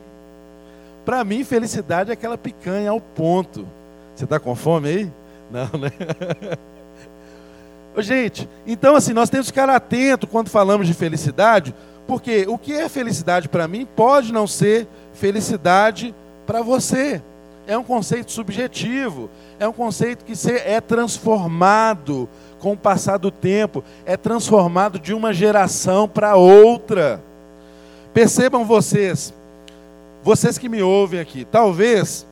[1.04, 3.66] Para mim, felicidade é aquela picanha ao ponto.
[4.14, 5.12] Você está com fome aí?
[5.50, 5.90] Não, né?
[7.98, 11.74] Gente, então assim, nós temos que ficar atento quando falamos de felicidade,
[12.06, 16.14] porque o que é felicidade para mim pode não ser felicidade
[16.46, 17.20] para você.
[17.66, 22.28] É um conceito subjetivo, é um conceito que é transformado
[22.66, 27.22] com o passar do tempo, é transformado de uma geração para outra.
[28.12, 29.32] Percebam vocês,
[30.20, 32.26] vocês que me ouvem aqui, talvez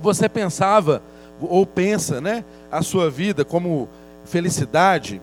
[0.00, 1.02] você pensava
[1.40, 3.88] ou pensa, né, a sua vida como
[4.24, 5.20] felicidade,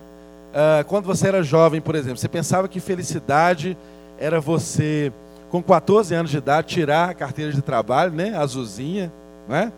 [0.52, 3.74] uh, quando você era jovem, por exemplo, você pensava que felicidade
[4.18, 5.10] era você,
[5.48, 9.10] com 14 anos de idade, tirar a carteira de trabalho, né, azulzinha,
[9.48, 9.72] né,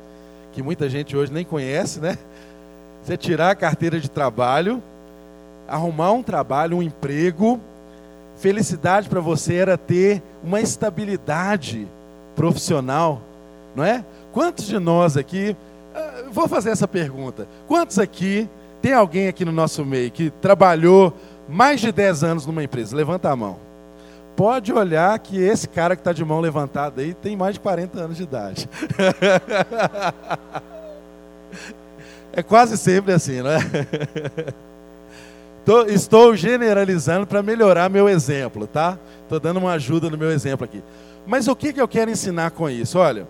[0.53, 2.19] que muita gente hoje nem conhece, né,
[3.03, 4.83] você tirar a carteira de trabalho,
[5.67, 7.61] arrumar um trabalho, um emprego.
[8.37, 11.89] Felicidade para você era ter uma estabilidade
[12.37, 13.21] profissional,
[13.75, 14.05] não é?
[14.33, 15.57] Quantos de nós aqui,
[15.95, 18.49] ah, vou fazer essa pergunta: quantos aqui,
[18.81, 21.13] tem alguém aqui no nosso meio que trabalhou
[21.49, 22.97] mais de 10 anos numa empresa?
[22.97, 23.57] Levanta a mão.
[24.37, 28.01] pode olhar que esse cara que está de mão levantada aí tem mais de 40
[28.01, 28.71] anos de idade.
[32.39, 33.59] é quase sempre assim, não é?
[35.89, 38.99] Estou generalizando para melhorar meu exemplo, tá?
[39.23, 40.83] Estou dando uma ajuda no meu exemplo aqui.
[41.27, 42.99] Mas o que, que eu quero ensinar com isso?
[42.99, 43.29] Olha,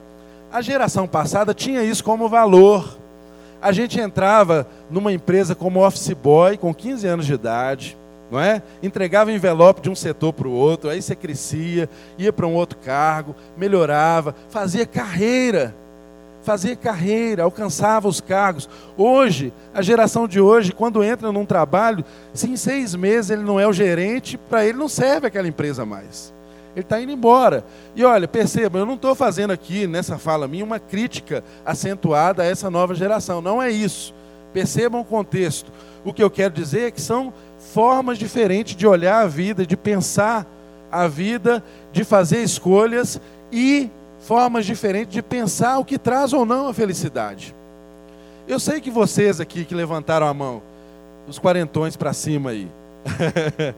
[0.53, 2.99] a geração passada tinha isso como valor.
[3.61, 7.97] A gente entrava numa empresa como office boy com 15 anos de idade,
[8.31, 8.63] não é?
[8.83, 12.79] Entregava envelope de um setor para o outro, aí você crescia, ia para um outro
[12.79, 15.75] cargo, melhorava, fazia carreira.
[16.49, 18.71] Fazia carreira, alcançava os cargos.
[18.97, 23.61] Hoje, a geração de hoje, quando entra num trabalho, se em seis meses ele não
[23.61, 26.33] é o gerente, para ele não serve aquela empresa mais
[26.75, 27.65] ele está indo embora.
[27.95, 32.47] E olha, perceba, eu não estou fazendo aqui nessa fala minha uma crítica acentuada a
[32.47, 33.43] essa nova geração.
[33.43, 34.15] Não é isso.
[34.53, 35.71] Percebam o contexto.
[36.05, 37.33] O que eu quero dizer é que são
[37.75, 40.47] formas diferentes de olhar a vida, de pensar
[40.91, 43.21] a vida, de fazer escolhas
[43.53, 47.55] e formas diferentes de pensar o que traz ou não a felicidade.
[48.47, 50.63] Eu sei que vocês aqui que levantaram a mão,
[51.27, 52.69] os quarentões para cima aí,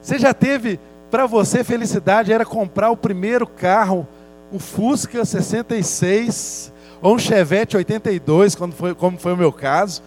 [0.00, 0.78] você já teve
[1.10, 4.06] para você, felicidade era comprar o primeiro carro,
[4.52, 6.72] um Fusca 66
[7.02, 10.02] ou um Chevette 82, quando foi, como foi o meu caso.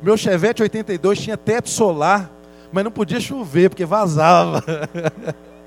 [0.00, 2.30] O meu Chevette 82 tinha teto solar,
[2.72, 4.62] mas não podia chover porque vazava.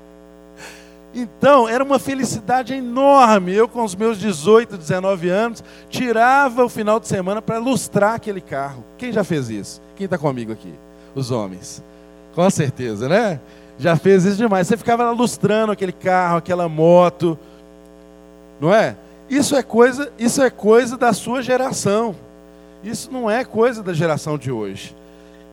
[1.14, 3.52] Então, era uma felicidade enorme.
[3.52, 8.40] Eu, com os meus 18, 19 anos, tirava o final de semana para lustrar aquele
[8.40, 8.84] carro.
[8.96, 9.82] Quem já fez isso?
[9.94, 10.72] Quem está comigo aqui?
[11.14, 11.82] Os homens.
[12.34, 13.40] Com certeza, né?
[13.78, 14.66] já fez isso demais.
[14.66, 17.38] Você ficava lustrando aquele carro, aquela moto,
[18.60, 18.96] não é?
[19.28, 22.14] Isso é coisa, isso é coisa da sua geração.
[22.82, 24.94] Isso não é coisa da geração de hoje.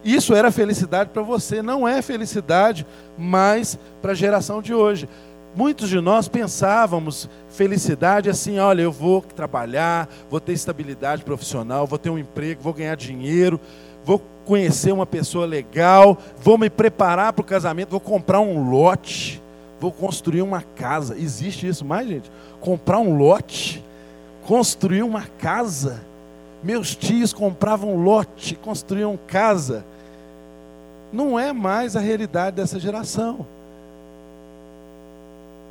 [0.03, 2.85] Isso era felicidade para você, não é felicidade
[3.17, 5.09] mais para a geração de hoje.
[5.55, 11.97] Muitos de nós pensávamos felicidade assim, olha, eu vou trabalhar, vou ter estabilidade profissional, vou
[11.97, 13.59] ter um emprego, vou ganhar dinheiro,
[14.05, 19.41] vou conhecer uma pessoa legal, vou me preparar para o casamento, vou comprar um lote,
[19.79, 21.17] vou construir uma casa.
[21.17, 22.31] Existe isso mais, gente?
[22.61, 23.83] Comprar um lote,
[24.45, 26.01] construir uma casa.
[26.63, 29.85] Meus tios compravam lote, construíam casa.
[31.11, 33.45] Não é mais a realidade dessa geração.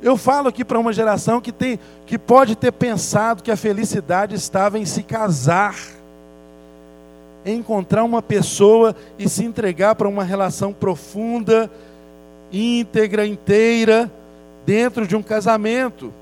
[0.01, 4.35] Eu falo aqui para uma geração que tem que pode ter pensado que a felicidade
[4.35, 5.75] estava em se casar
[7.45, 11.69] encontrar uma pessoa e se entregar para uma relação profunda,
[12.51, 14.11] íntegra, inteira,
[14.65, 16.13] dentro de um casamento.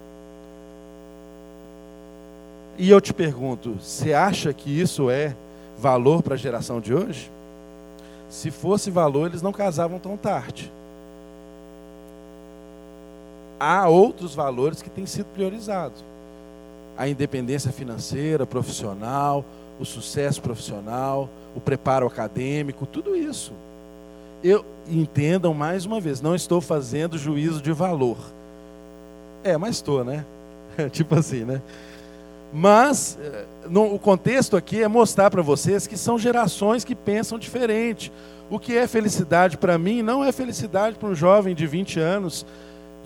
[2.77, 5.35] E eu te pergunto, você acha que isso é
[5.77, 7.31] valor para a geração de hoje?
[8.29, 10.71] Se fosse valor, eles não casavam tão tarde.
[13.59, 16.03] Há outros valores que têm sido priorizados.
[16.97, 19.43] A independência financeira, profissional,
[19.79, 23.53] o sucesso profissional, o preparo acadêmico, tudo isso.
[24.43, 28.17] Eu entendam mais uma vez, não estou fazendo juízo de valor.
[29.43, 30.25] É, mas estou, né?
[30.91, 31.61] tipo assim, né?
[32.53, 37.37] Mas eh, no, o contexto aqui é mostrar para vocês que são gerações que pensam
[37.37, 38.11] diferente.
[38.49, 42.45] O que é felicidade para mim não é felicidade para um jovem de 20 anos,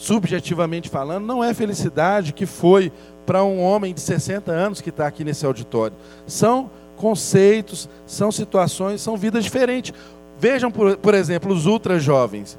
[0.01, 2.91] subjetivamente falando, não é felicidade que foi
[3.23, 5.95] para um homem de 60 anos que está aqui nesse auditório.
[6.25, 9.93] São conceitos, são situações, são vidas diferentes.
[10.39, 12.57] Vejam, por, por exemplo, os ultra jovens.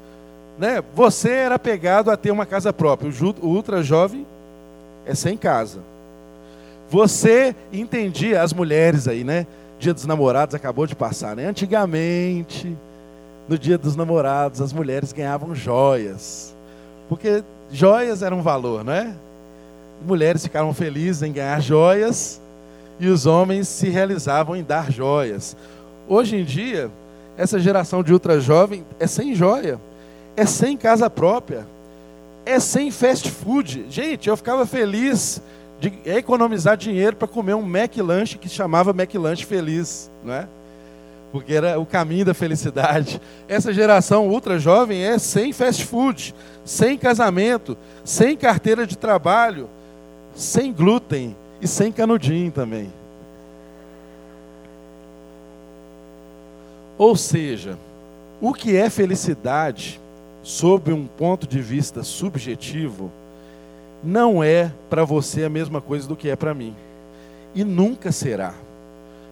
[0.57, 0.81] Né?
[0.95, 3.11] Você era pegado a ter uma casa própria.
[3.41, 4.25] O ultra jovem
[5.05, 5.81] é sem casa.
[6.89, 9.45] Você entendia as mulheres aí, né?
[9.79, 11.45] Dia dos Namorados acabou de passar, né?
[11.45, 12.73] Antigamente,
[13.49, 16.55] no Dia dos Namorados, as mulheres ganhavam joias.
[17.09, 19.13] Porque joias eram um valor, não é?
[20.05, 22.41] mulheres ficaram felizes em ganhar joias
[22.99, 25.55] e os homens se realizavam em dar joias.
[26.07, 26.91] Hoje em dia,
[27.37, 29.79] essa geração de ultra jovem é sem joia,
[30.35, 31.65] é sem casa própria,
[32.45, 33.85] é sem fast food.
[33.89, 35.41] Gente, eu ficava feliz
[35.79, 40.47] de economizar dinheiro para comer um McLanche que chamava McLanche Feliz, não é?
[41.33, 43.19] Porque era o caminho da felicidade.
[43.47, 47.75] Essa geração ultra jovem é sem fast food, sem casamento,
[48.05, 49.67] sem carteira de trabalho,
[50.35, 52.93] sem glúten e sem canudinho também.
[56.99, 57.79] Ou seja,
[58.39, 59.99] o que é felicidade,
[60.43, 63.11] sob um ponto de vista subjetivo,
[64.03, 66.75] não é para você a mesma coisa do que é para mim.
[67.55, 68.53] E nunca será.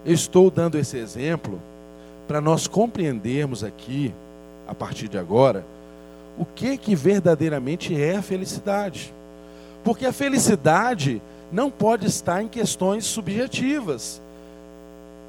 [0.04, 1.62] Eu estou dando esse exemplo
[2.32, 4.14] para nós compreendermos aqui,
[4.66, 5.66] a partir de agora,
[6.38, 9.14] o que que verdadeiramente é a felicidade.
[9.84, 11.22] Porque a felicidade
[11.52, 14.22] não pode estar em questões subjetivas.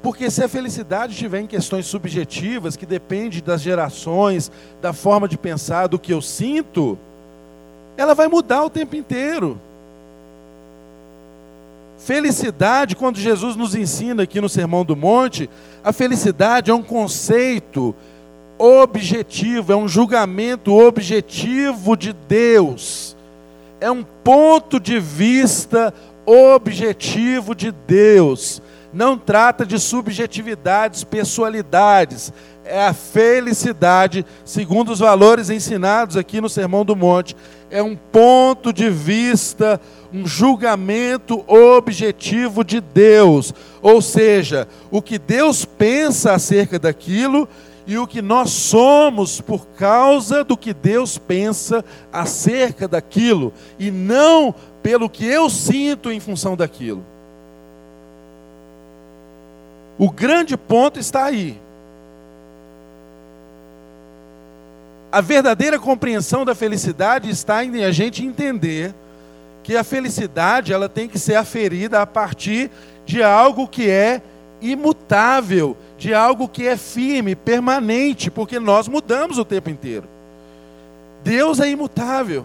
[0.01, 4.49] Porque se a felicidade estiver em questões subjetivas, que depende das gerações,
[4.81, 6.97] da forma de pensar, do que eu sinto,
[7.97, 9.59] ela vai mudar o tempo inteiro.
[12.05, 15.49] Felicidade, quando Jesus nos ensina aqui no Sermão do Monte,
[15.81, 17.95] a felicidade é um conceito
[18.57, 23.15] objetivo, é um julgamento objetivo de Deus,
[23.79, 25.93] é um ponto de vista
[26.25, 28.61] objetivo de Deus.
[28.91, 32.33] Não trata de subjetividades, pessoalidades,
[32.65, 37.35] é a felicidade, segundo os valores ensinados aqui no Sermão do Monte,
[37.69, 39.81] é um ponto de vista,
[40.13, 43.53] um julgamento objetivo de Deus.
[43.81, 47.47] Ou seja, o que Deus pensa acerca daquilo
[47.85, 54.55] e o que nós somos por causa do que Deus pensa acerca daquilo, e não
[54.81, 57.03] pelo que eu sinto em função daquilo.
[59.97, 61.62] O grande ponto está aí.
[65.13, 68.95] A verdadeira compreensão da felicidade está em a gente entender
[69.61, 72.71] que a felicidade ela tem que ser aferida a partir
[73.05, 74.23] de algo que é
[74.59, 80.05] imutável, de algo que é firme, permanente, porque nós mudamos o tempo inteiro.
[81.23, 82.43] Deus é imutável.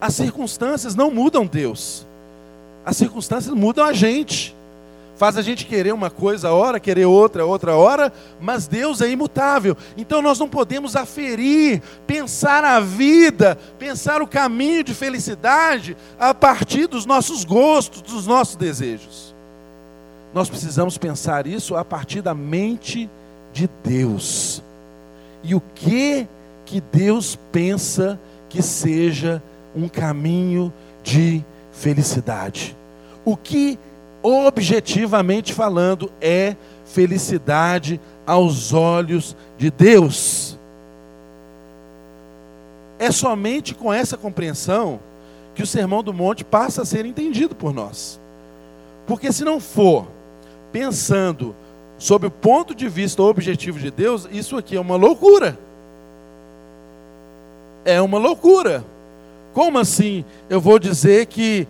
[0.00, 2.04] As circunstâncias não mudam Deus.
[2.84, 4.52] As circunstâncias mudam a gente
[5.22, 9.08] faz a gente querer uma coisa a hora, querer outra outra hora, mas Deus é
[9.08, 9.76] imutável.
[9.96, 16.88] Então nós não podemos aferir, pensar a vida, pensar o caminho de felicidade a partir
[16.88, 19.32] dos nossos gostos, dos nossos desejos.
[20.34, 23.08] Nós precisamos pensar isso a partir da mente
[23.52, 24.60] de Deus.
[25.44, 26.26] E o que
[26.64, 28.18] que Deus pensa
[28.48, 29.40] que seja
[29.72, 32.76] um caminho de felicidade?
[33.24, 33.78] O que
[34.22, 40.58] objetivamente falando, é felicidade aos olhos de Deus.
[42.98, 45.00] É somente com essa compreensão
[45.54, 48.20] que o Sermão do Monte passa a ser entendido por nós.
[49.06, 50.06] Porque se não for
[50.70, 51.54] pensando
[51.98, 55.58] sob o ponto de vista objetivo de Deus, isso aqui é uma loucura.
[57.84, 58.84] É uma loucura.
[59.52, 61.66] Como assim eu vou dizer que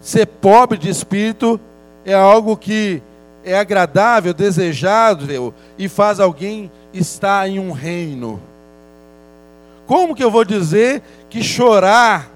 [0.00, 1.60] ser pobre de espírito
[2.06, 3.02] é algo que
[3.44, 8.40] é agradável, desejável e faz alguém estar em um reino.
[9.86, 12.30] Como que eu vou dizer que chorar,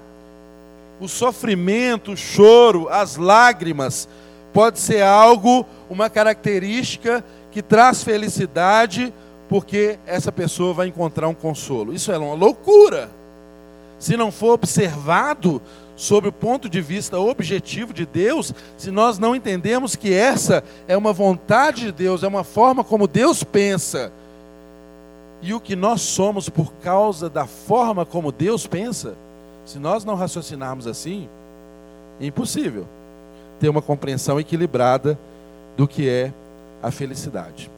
[0.99, 4.07] o sofrimento, o choro, as lágrimas,
[4.53, 9.13] pode ser algo, uma característica que traz felicidade,
[9.47, 11.93] porque essa pessoa vai encontrar um consolo?
[11.93, 13.09] Isso é uma loucura.
[13.97, 15.61] Se não for observado
[16.01, 20.97] sob o ponto de vista objetivo de Deus, se nós não entendemos que essa é
[20.97, 24.11] uma vontade de Deus, é uma forma como Deus pensa,
[25.43, 29.13] e o que nós somos por causa da forma como Deus pensa,
[29.63, 31.29] se nós não raciocinarmos assim,
[32.19, 32.87] é impossível
[33.59, 35.19] ter uma compreensão equilibrada
[35.77, 36.33] do que é
[36.81, 37.69] a felicidade.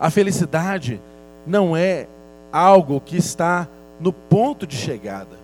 [0.00, 0.98] A felicidade
[1.46, 2.06] não é
[2.50, 3.68] algo que está
[4.00, 5.41] no ponto de chegada.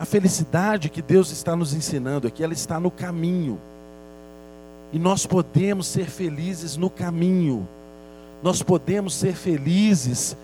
[0.00, 3.60] A felicidade que Deus está nos ensinando aqui, ela está no caminho.
[4.94, 7.68] E nós podemos ser felizes no caminho.
[8.42, 10.34] Nós podemos ser felizes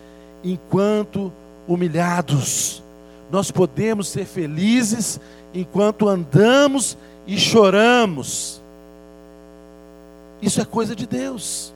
[0.45, 1.33] enquanto
[1.67, 2.83] humilhados.
[3.31, 5.19] Nós podemos ser felizes
[5.55, 8.61] enquanto andamos e choramos.
[10.43, 11.73] Isso é coisa de Deus.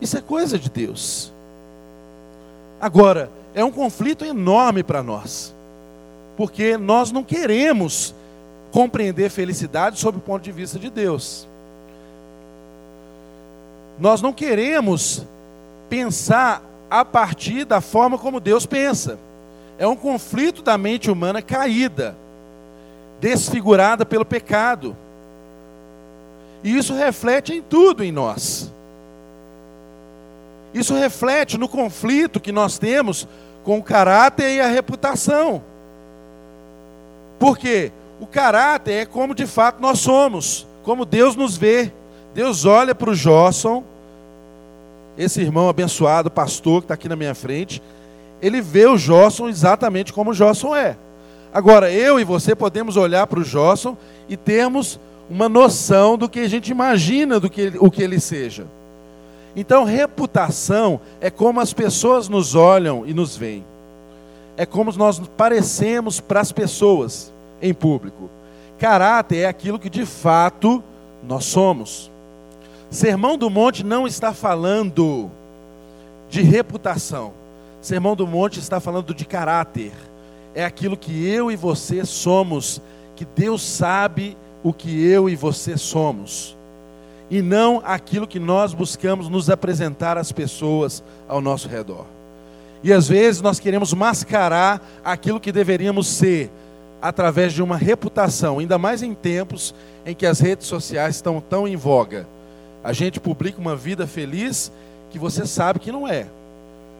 [0.00, 1.30] Isso é coisa de Deus.
[2.80, 5.54] Agora, é um conflito enorme para nós
[6.36, 8.14] porque nós não queremos
[8.70, 11.48] compreender felicidade sob o ponto de vista de Deus.
[13.98, 15.24] Nós não queremos
[15.88, 19.18] pensar a partir da forma como Deus pensa.
[19.78, 22.16] É um conflito da mente humana caída,
[23.20, 24.96] desfigurada pelo pecado.
[26.62, 28.70] E isso reflete em tudo em nós.
[30.74, 33.26] Isso reflete no conflito que nós temos
[33.64, 35.62] com o caráter e a reputação.
[37.38, 41.92] Porque o caráter é como de fato nós somos, como Deus nos vê.
[42.34, 43.82] Deus olha para o Josson,
[45.16, 47.82] esse irmão abençoado, pastor que está aqui na minha frente,
[48.42, 50.96] ele vê o Josson exatamente como o Josson é.
[51.52, 53.96] Agora, eu e você podemos olhar para o Josson
[54.28, 58.20] e termos uma noção do que a gente imagina do que ele, o que ele
[58.20, 58.66] seja.
[59.54, 63.64] Então, reputação é como as pessoas nos olham e nos veem.
[64.56, 68.30] É como nós parecemos para as pessoas em público.
[68.78, 70.82] Caráter é aquilo que de fato
[71.22, 72.10] nós somos.
[72.90, 75.30] Sermão do Monte não está falando
[76.28, 77.32] de reputação.
[77.80, 79.92] Sermão do Monte está falando de caráter.
[80.54, 82.80] É aquilo que eu e você somos,
[83.14, 86.56] que Deus sabe o que eu e você somos.
[87.30, 92.15] E não aquilo que nós buscamos nos apresentar às pessoas ao nosso redor.
[92.82, 96.50] E às vezes nós queremos mascarar aquilo que deveríamos ser
[97.00, 99.74] através de uma reputação, ainda mais em tempos
[100.04, 102.26] em que as redes sociais estão tão em voga.
[102.82, 104.70] A gente publica uma vida feliz
[105.10, 106.26] que você sabe que não é.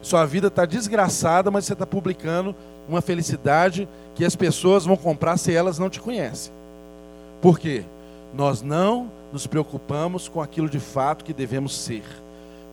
[0.01, 2.55] Sua vida está desgraçada, mas você está publicando
[2.87, 6.51] uma felicidade que as pessoas vão comprar se elas não te conhecem.
[7.41, 7.83] Por quê?
[8.33, 12.03] Nós não nos preocupamos com aquilo de fato que devemos ser,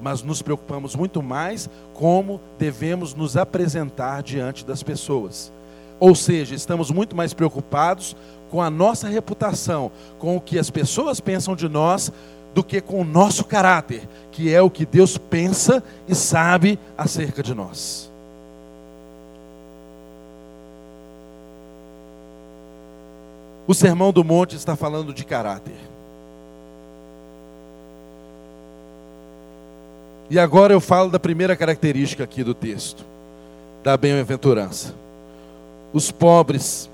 [0.01, 5.53] mas nos preocupamos muito mais como devemos nos apresentar diante das pessoas.
[5.99, 8.17] Ou seja, estamos muito mais preocupados
[8.51, 12.13] com a nossa reputação, com o que as pessoas pensam de nós,
[12.55, 17.43] do que com o nosso caráter, que é o que Deus pensa e sabe acerca
[17.43, 18.11] de nós.
[23.67, 25.94] O Sermão do Monte está falando de caráter.
[30.31, 33.05] E agora eu falo da primeira característica aqui do texto,
[33.83, 34.95] da bem-aventurança.
[35.93, 36.89] Os pobres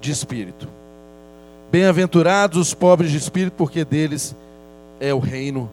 [0.00, 0.66] de espírito.
[1.70, 4.34] Bem-aventurados os pobres de espírito, porque deles
[4.98, 5.70] é o reino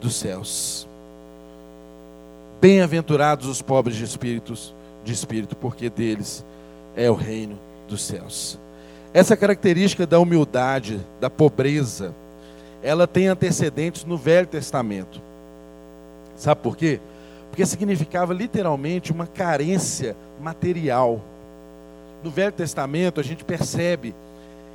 [0.00, 0.88] dos céus.
[2.60, 4.74] Bem-aventurados os pobres de espíritos,
[5.04, 6.44] de espírito, porque deles
[6.96, 8.58] é o reino dos céus.
[9.14, 12.14] Essa característica da humildade, da pobreza,
[12.82, 15.27] ela tem antecedentes no Velho Testamento.
[16.38, 17.00] Sabe por quê?
[17.50, 21.20] Porque significava literalmente uma carência material.
[22.22, 24.14] No Velho Testamento a gente percebe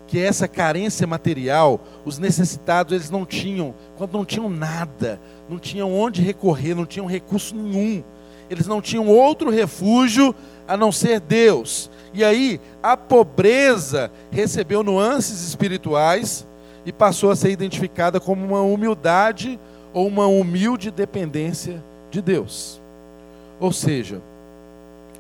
[0.06, 5.92] que essa carência material, os necessitados, eles não tinham, quando não tinham nada, não tinham
[5.92, 8.04] onde recorrer, não tinham recurso nenhum,
[8.50, 10.36] eles não tinham outro refúgio
[10.68, 11.90] a não ser Deus.
[12.14, 16.46] E aí, a pobreza recebeu nuances espirituais
[16.86, 19.58] e passou a ser identificada como uma humildade
[19.94, 22.82] ou uma humilde dependência de Deus.
[23.60, 24.22] Ou seja,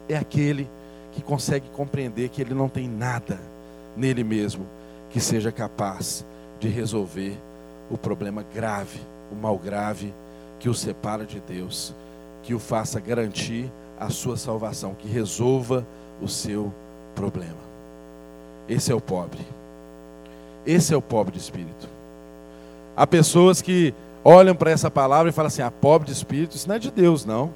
[0.09, 0.67] é aquele
[1.11, 3.39] que consegue compreender que ele não tem nada
[3.95, 4.65] nele mesmo
[5.09, 6.26] que seja capaz
[6.59, 7.38] de resolver
[7.89, 8.99] o problema grave,
[9.32, 10.13] o mal grave
[10.59, 11.93] que o separa de Deus,
[12.41, 15.86] que o faça garantir a sua salvação, que resolva
[16.21, 16.74] o seu
[17.13, 17.61] problema.
[18.67, 19.45] Esse é o pobre.
[20.65, 21.88] Esse é o pobre de espírito.
[22.95, 23.93] Há pessoas que
[24.24, 26.91] olham para essa palavra e falam assim: ah, pobre de espírito, isso não é de
[26.91, 27.53] Deus, não.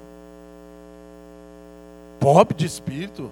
[2.20, 3.30] Pobre de espírito?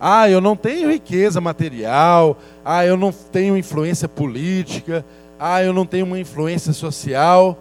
[0.00, 2.36] Ah, eu não tenho riqueza material.
[2.64, 5.04] Ah, eu não tenho influência política.
[5.38, 7.56] Ah, eu não tenho uma influência social.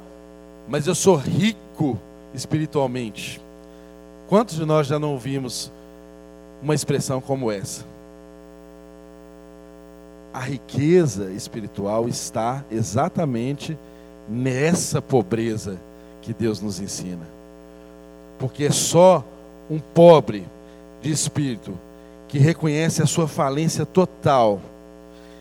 [0.67, 1.97] Mas eu sou rico
[2.33, 3.41] espiritualmente.
[4.27, 5.71] Quantos de nós já não ouvimos
[6.61, 7.85] uma expressão como essa?
[10.35, 13.77] A riqueza espiritual está exatamente
[14.27, 15.79] nessa pobreza
[16.21, 17.25] que Deus nos ensina.
[18.37, 19.23] Porque é só
[19.69, 20.45] um pobre
[21.01, 21.79] de espírito
[22.27, 24.59] que reconhece a sua falência total.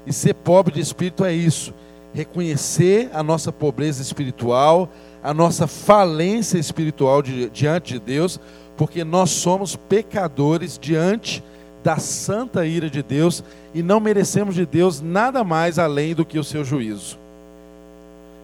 [0.06, 1.74] E ser pobre de espírito é isso:
[2.12, 4.88] reconhecer a nossa pobreza espiritual,
[5.24, 8.38] a nossa falência espiritual de, diante de Deus,
[8.76, 11.42] porque nós somos pecadores diante
[11.84, 16.38] da santa ira de Deus e não merecemos de Deus nada mais além do que
[16.38, 17.18] o seu juízo.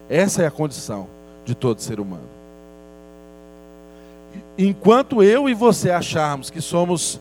[0.07, 1.07] Essa é a condição
[1.43, 2.29] de todo ser humano.
[4.55, 7.19] Enquanto eu e você acharmos que somos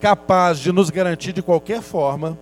[0.00, 2.38] capaz de nos garantir de qualquer forma,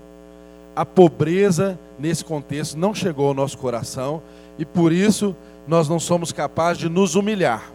[0.77, 4.23] a pobreza nesse contexto não chegou ao nosso coração
[4.57, 5.35] e por isso
[5.67, 7.74] nós não somos capazes de nos humilhar.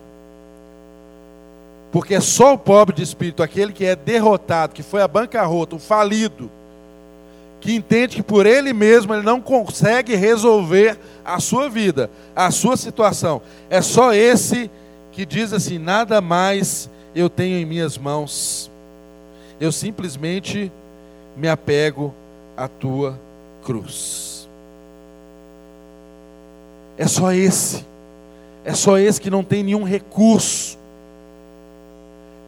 [1.91, 5.75] Porque é só o pobre de espírito, aquele que é derrotado, que foi a bancarrota,
[5.75, 6.49] o falido,
[7.59, 12.77] que entende que por ele mesmo ele não consegue resolver a sua vida, a sua
[12.77, 13.41] situação.
[13.69, 14.69] É só esse
[15.11, 18.69] que diz assim: nada mais eu tenho em minhas mãos
[19.59, 20.71] eu simplesmente
[21.35, 22.13] me apego
[22.55, 23.19] à tua
[23.63, 24.47] cruz.
[26.97, 27.85] É só esse.
[28.63, 30.77] É só esse que não tem nenhum recurso.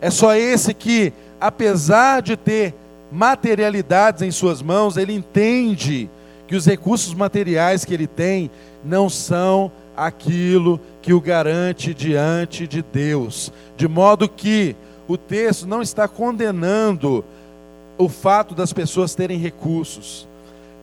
[0.01, 2.73] É só esse que, apesar de ter
[3.11, 6.09] materialidades em suas mãos, ele entende
[6.47, 8.49] que os recursos materiais que ele tem
[8.83, 13.53] não são aquilo que o garante diante de Deus.
[13.77, 14.75] De modo que
[15.07, 17.23] o texto não está condenando
[17.97, 20.27] o fato das pessoas terem recursos.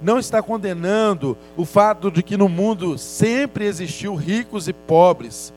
[0.01, 5.53] Não está condenando o fato de que no mundo sempre existiu ricos e pobres.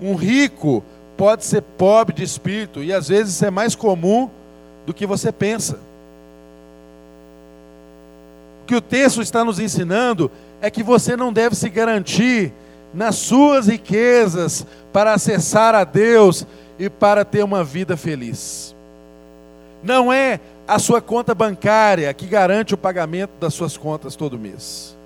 [0.00, 0.82] Um rico
[1.16, 4.30] pode ser pobre de espírito e às vezes é mais comum
[4.84, 5.78] do que você pensa.
[8.62, 12.52] O que o texto está nos ensinando é que você não deve se garantir
[12.92, 16.46] nas suas riquezas para acessar a Deus
[16.78, 18.74] e para ter uma vida feliz.
[19.82, 24.96] Não é a sua conta bancária que garante o pagamento das suas contas todo mês.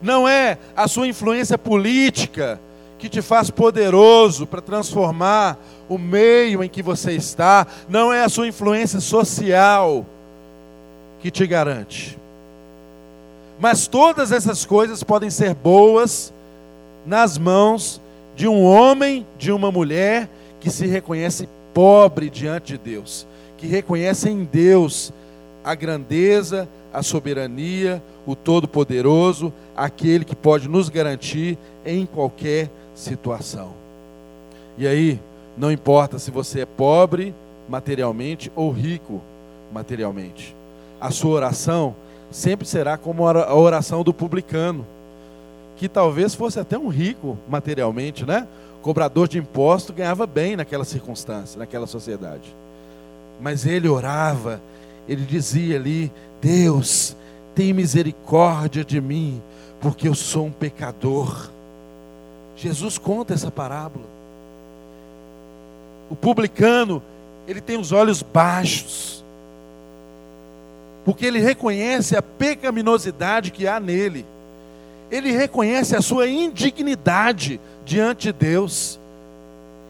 [0.00, 2.60] Não é a sua influência política
[2.98, 7.66] que te faz poderoso para transformar o meio em que você está.
[7.88, 10.04] Não é a sua influência social
[11.20, 12.18] que te garante.
[13.58, 16.32] Mas todas essas coisas podem ser boas
[17.06, 18.00] nas mãos
[18.34, 20.28] de um homem, de uma mulher
[20.60, 23.26] que se reconhece pobre diante de Deus,
[23.56, 25.12] que reconhece em Deus
[25.64, 33.70] a grandeza, a soberania, o Todo-Poderoso, aquele que pode nos garantir em qualquer situação.
[34.76, 35.20] E aí,
[35.56, 37.32] não importa se você é pobre
[37.68, 39.20] materialmente ou rico
[39.72, 40.56] materialmente,
[41.00, 41.94] a sua oração
[42.30, 44.84] sempre será como a oração do publicano,
[45.76, 48.48] que talvez fosse até um rico materialmente, né?
[48.82, 52.54] Cobrador de imposto ganhava bem naquela circunstância, naquela sociedade.
[53.40, 54.60] Mas ele orava,
[55.08, 57.16] ele dizia ali: Deus,
[57.54, 59.42] tem misericórdia de mim,
[59.80, 61.50] porque eu sou um pecador.
[62.56, 64.06] Jesus conta essa parábola.
[66.08, 67.02] O publicano,
[67.46, 69.24] ele tem os olhos baixos,
[71.04, 74.24] porque ele reconhece a pecaminosidade que há nele,
[75.10, 78.98] ele reconhece a sua indignidade diante de Deus.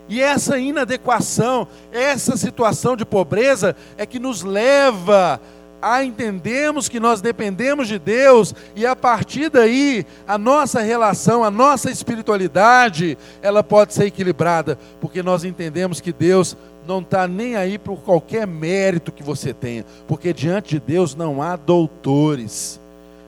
[0.08, 5.40] E essa inadequação, essa situação de pobreza é que nos leva
[5.80, 11.50] a entendermos que nós dependemos de Deus e a partir daí a nossa relação, a
[11.50, 16.56] nossa espiritualidade, ela pode ser equilibrada, porque nós entendemos que Deus
[16.86, 21.42] não está nem aí por qualquer mérito que você tenha, porque diante de Deus não
[21.42, 22.80] há doutores,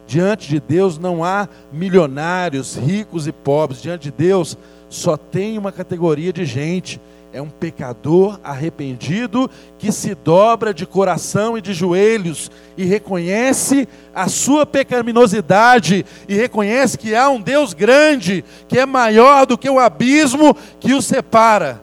[0.07, 4.57] diante de Deus não há milionários, ricos e pobres, diante de Deus
[4.89, 7.01] só tem uma categoria de gente.
[7.39, 14.26] É um pecador arrependido que se dobra de coração e de joelhos e reconhece a
[14.26, 19.78] sua pecaminosidade e reconhece que há um Deus grande, que é maior do que o
[19.78, 21.80] abismo que o separa.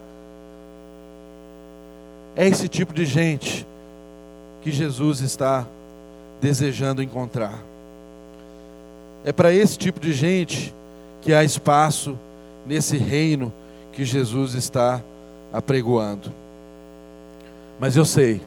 [2.35, 3.65] É esse tipo de gente
[4.61, 5.65] que Jesus está
[6.41, 7.63] desejando encontrar.
[9.23, 10.75] É para esse tipo de gente
[11.21, 12.19] que há espaço
[12.65, 13.53] nesse reino
[13.93, 15.01] que Jesus está
[15.55, 16.31] apregoando.
[17.79, 18.41] Mas eu sei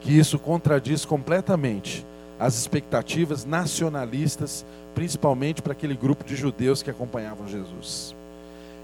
[0.00, 2.06] que isso contradiz completamente
[2.38, 8.14] as expectativas nacionalistas, principalmente para aquele grupo de judeus que acompanhavam Jesus.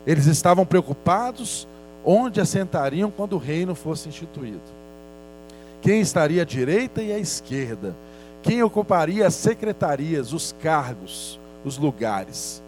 [0.06, 1.66] Eles estavam preocupados
[2.04, 4.60] onde assentariam quando o reino fosse instituído.
[5.80, 7.94] Quem estaria à direita e à esquerda?
[8.42, 12.62] Quem ocuparia as secretarias, os cargos, os lugares?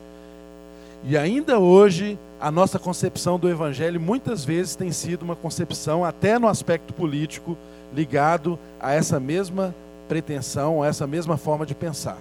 [1.04, 6.38] E ainda hoje, a nossa concepção do Evangelho muitas vezes tem sido uma concepção, até
[6.38, 7.56] no aspecto político,
[7.94, 9.74] ligado a essa mesma
[10.08, 12.18] pretensão, a essa mesma forma de pensar.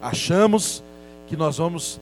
[0.00, 0.82] Achamos
[1.26, 2.00] que nós vamos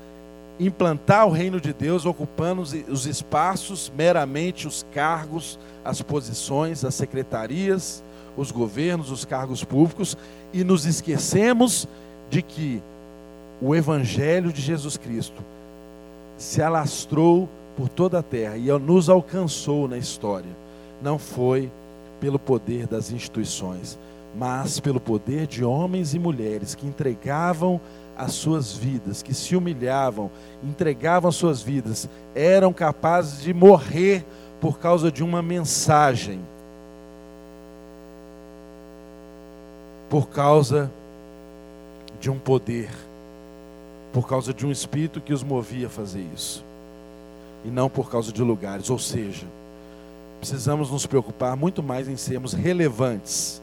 [0.58, 8.02] implantar o reino de Deus ocupando os espaços, meramente os cargos, as posições, as secretarias,
[8.36, 10.16] os governos, os cargos públicos,
[10.52, 11.88] e nos esquecemos
[12.30, 12.82] de que
[13.60, 15.42] o Evangelho de Jesus Cristo
[16.36, 20.50] se alastrou por toda a terra e nos alcançou na história.
[21.02, 21.70] Não foi
[22.20, 23.98] pelo poder das instituições,
[24.34, 27.80] mas pelo poder de homens e mulheres que entregavam
[28.16, 30.30] as suas vidas, que se humilhavam,
[30.62, 34.24] entregavam as suas vidas, eram capazes de morrer
[34.60, 36.40] por causa de uma mensagem,
[40.08, 40.90] por causa
[42.20, 42.88] de um poder,
[44.14, 46.64] por causa de um espírito que os movia a fazer isso,
[47.64, 48.88] e não por causa de lugares.
[48.88, 49.44] Ou seja,
[50.38, 53.60] precisamos nos preocupar muito mais em sermos relevantes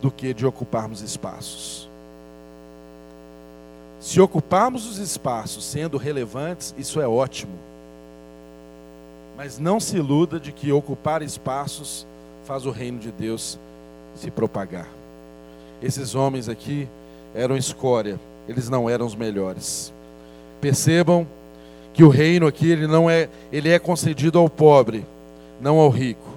[0.00, 1.86] do que de ocuparmos espaços.
[4.00, 7.52] Se ocuparmos os espaços sendo relevantes, isso é ótimo.
[9.36, 12.06] Mas não se iluda de que ocupar espaços
[12.44, 13.58] faz o reino de Deus
[14.14, 14.88] se propagar.
[15.82, 16.88] Esses homens aqui
[17.34, 18.18] eram escória,
[18.48, 19.92] eles não eram os melhores.
[20.60, 21.26] Percebam
[21.92, 25.04] que o reino aqui ele não é, ele é concedido ao pobre,
[25.60, 26.28] não ao rico.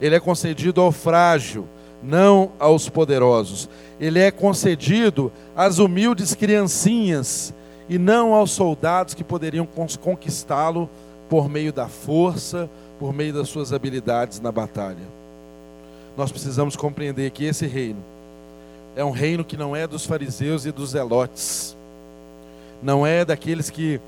[0.00, 1.66] Ele é concedido ao frágil,
[2.02, 3.68] não aos poderosos.
[4.00, 7.54] Ele é concedido às humildes criancinhas
[7.88, 9.68] e não aos soldados que poderiam
[10.00, 10.88] conquistá-lo
[11.28, 15.22] por meio da força, por meio das suas habilidades na batalha.
[16.16, 18.11] Nós precisamos compreender que esse reino
[18.94, 21.76] é um reino que não é dos fariseus e dos zelotes,
[22.82, 24.00] não é daqueles que,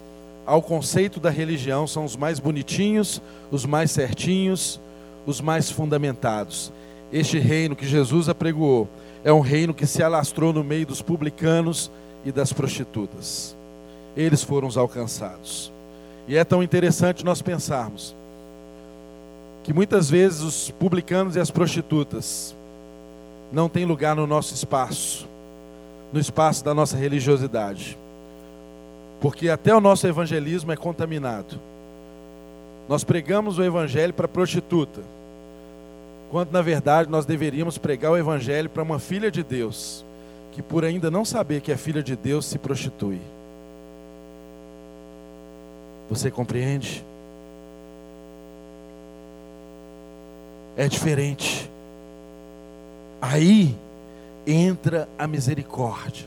[0.45, 4.80] ao conceito da religião, são os mais bonitinhos, os mais certinhos,
[5.24, 6.72] os mais fundamentados.
[7.12, 8.89] Este reino que Jesus apregoou
[9.22, 11.91] é um reino que se alastrou no meio dos publicanos
[12.24, 13.57] e das prostitutas.
[14.16, 15.72] Eles foram os alcançados.
[16.26, 18.14] E é tão interessante nós pensarmos
[19.62, 22.55] que muitas vezes os publicanos e as prostitutas
[23.53, 25.26] não têm lugar no nosso espaço,
[26.12, 27.99] no espaço da nossa religiosidade.
[29.20, 31.59] Porque até o nosso evangelismo é contaminado.
[32.88, 35.01] Nós pregamos o evangelho para prostituta,
[36.30, 40.05] quando na verdade nós deveríamos pregar o evangelho para uma filha de Deus,
[40.53, 43.20] que por ainda não saber que é filha de Deus se prostitui.
[46.11, 47.05] Você compreende?
[50.76, 51.70] É diferente.
[53.26, 53.74] Aí
[54.46, 56.26] entra a misericórdia.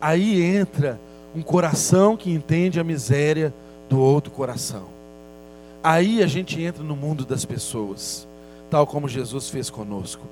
[0.00, 0.98] Aí entra
[1.34, 3.52] um coração que entende a miséria
[3.86, 4.84] do outro coração.
[5.84, 8.26] Aí a gente entra no mundo das pessoas,
[8.70, 10.22] tal como Jesus fez conosco.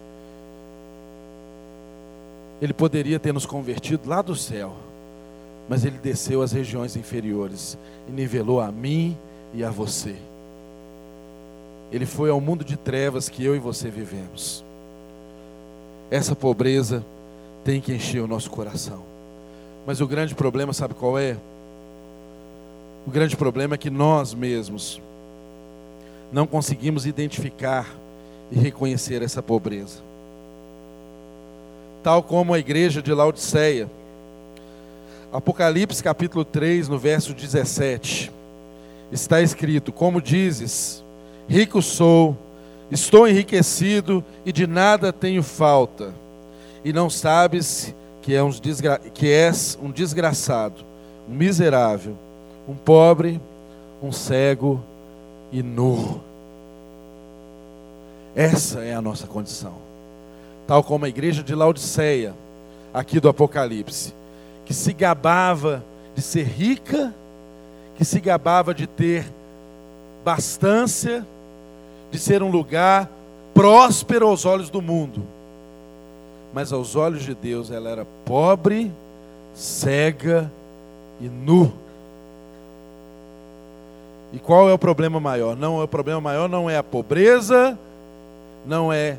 [2.63, 4.73] Ele poderia ter nos convertido lá do céu,
[5.69, 7.77] mas ele desceu às regiões inferiores
[8.09, 9.15] e nivelou a mim
[9.53, 10.17] e a você.
[11.93, 14.64] Ele foi ao mundo de trevas que eu e você vivemos.
[16.11, 17.05] Essa pobreza
[17.65, 19.03] tem que encher o nosso coração.
[19.87, 21.37] Mas o grande problema, sabe qual é?
[23.07, 25.01] O grande problema é que nós mesmos
[26.33, 27.89] não conseguimos identificar
[28.51, 29.99] e reconhecer essa pobreza.
[32.03, 33.89] Tal como a igreja de Laodiceia.
[35.33, 38.31] Apocalipse capítulo 3, no verso 17,
[39.11, 41.03] está escrito: Como dizes,
[41.49, 42.37] rico sou,
[42.91, 46.13] Estou enriquecido e de nada tenho falta.
[46.85, 48.99] E não sabes que, é um desgra...
[48.99, 50.85] que és um desgraçado,
[51.29, 52.17] um miserável,
[52.69, 53.41] um pobre,
[54.03, 54.83] um cego
[55.51, 56.21] e nu.
[58.35, 59.75] Essa é a nossa condição.
[60.67, 62.35] Tal como a igreja de Laodiceia,
[62.93, 64.15] aqui do Apocalipse,
[64.65, 67.15] que se gabava de ser rica,
[67.97, 69.27] que se gabava de ter
[70.25, 71.27] bastância,
[72.15, 73.11] de ser um lugar
[73.53, 75.25] próspero aos olhos do mundo.
[76.53, 78.93] Mas aos olhos de Deus ela era pobre,
[79.53, 80.49] cega
[81.21, 81.73] e nu.
[84.33, 85.57] E qual é o problema maior?
[85.57, 87.77] Não, o problema maior não é a pobreza,
[88.65, 89.19] não é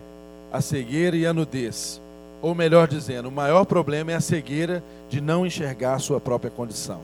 [0.49, 1.99] a cegueira e a nudez.
[2.41, 6.49] Ou melhor dizendo, o maior problema é a cegueira de não enxergar a sua própria
[6.49, 7.01] condição.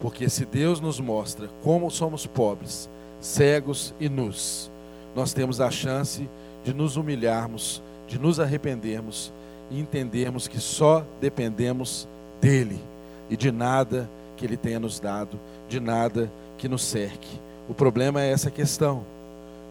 [0.00, 2.88] Porque se Deus nos mostra como somos pobres,
[3.22, 4.70] cegos e nus,
[5.14, 6.28] nós temos a chance
[6.64, 9.32] de nos humilharmos, de nos arrependermos
[9.70, 12.08] e entendermos que só dependemos
[12.40, 12.80] dEle
[13.30, 17.40] e de nada que Ele tenha nos dado, de nada que nos cerque.
[17.68, 19.04] O problema é essa questão.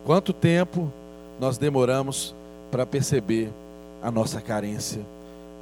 [0.06, 0.92] Quanto tempo
[1.40, 2.34] nós demoramos
[2.72, 3.52] para perceber
[4.02, 5.06] a nossa carência,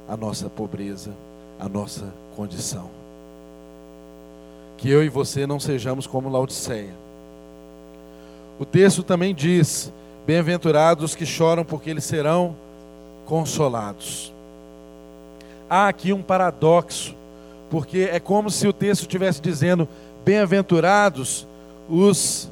[0.08, 1.12] a nossa pobreza,
[1.58, 2.88] a nossa condição?
[4.78, 7.09] Que eu e você não sejamos como Laodiceia
[8.60, 9.90] o texto também diz:
[10.26, 12.54] Bem-aventurados que choram, porque eles serão
[13.24, 14.30] consolados.
[15.68, 17.16] Há aqui um paradoxo,
[17.70, 19.88] porque é como se o texto estivesse dizendo:
[20.26, 21.46] Bem-aventurados
[21.88, 22.50] os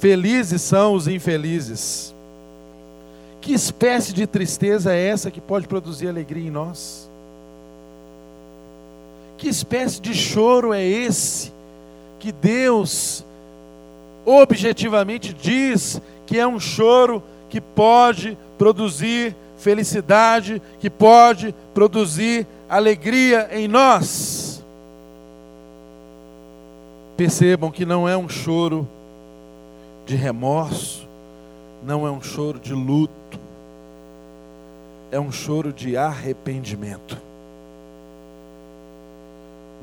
[0.00, 2.12] felizes são os infelizes.
[3.40, 7.08] Que espécie de tristeza é essa que pode produzir alegria em nós?
[9.38, 11.52] Que espécie de choro é esse
[12.18, 13.24] que Deus
[14.24, 23.68] objetivamente diz que é um choro que pode produzir felicidade, que pode produzir alegria em
[23.68, 24.62] nós.
[27.16, 28.88] Percebam que não é um choro
[30.04, 31.06] de remorso,
[31.82, 33.38] não é um choro de luto,
[35.10, 37.16] é um choro de arrependimento.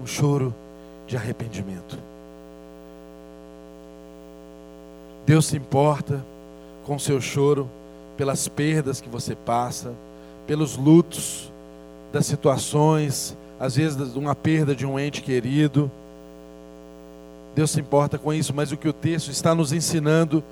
[0.02, 0.54] Um choro
[1.08, 2.11] de arrependimento.
[5.26, 6.24] Deus se importa
[6.86, 7.70] com o seu choro
[8.18, 9.94] pelas perdas que você passa,
[10.48, 11.52] pelos lutos
[12.12, 15.90] das situações, às vezes uma perda de um ente querido.
[17.56, 20.44] Deus se importa com isso, mas o que o texto está nos ensinando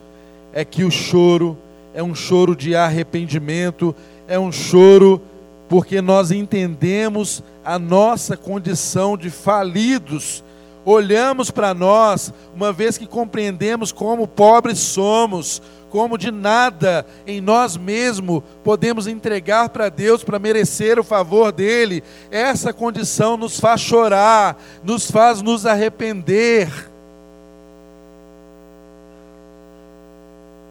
[0.54, 1.58] é que o choro
[1.94, 3.96] é um choro de arrependimento,
[4.28, 5.22] é um choro
[5.68, 10.44] porque nós entendemos a nossa condição de falidos,
[10.86, 17.76] olhamos para nós, uma vez que compreendemos como pobres somos, como de nada em nós
[17.76, 24.58] mesmos podemos entregar para Deus para merecer o favor dEle, essa condição nos faz chorar,
[24.84, 26.70] nos faz nos arrepender.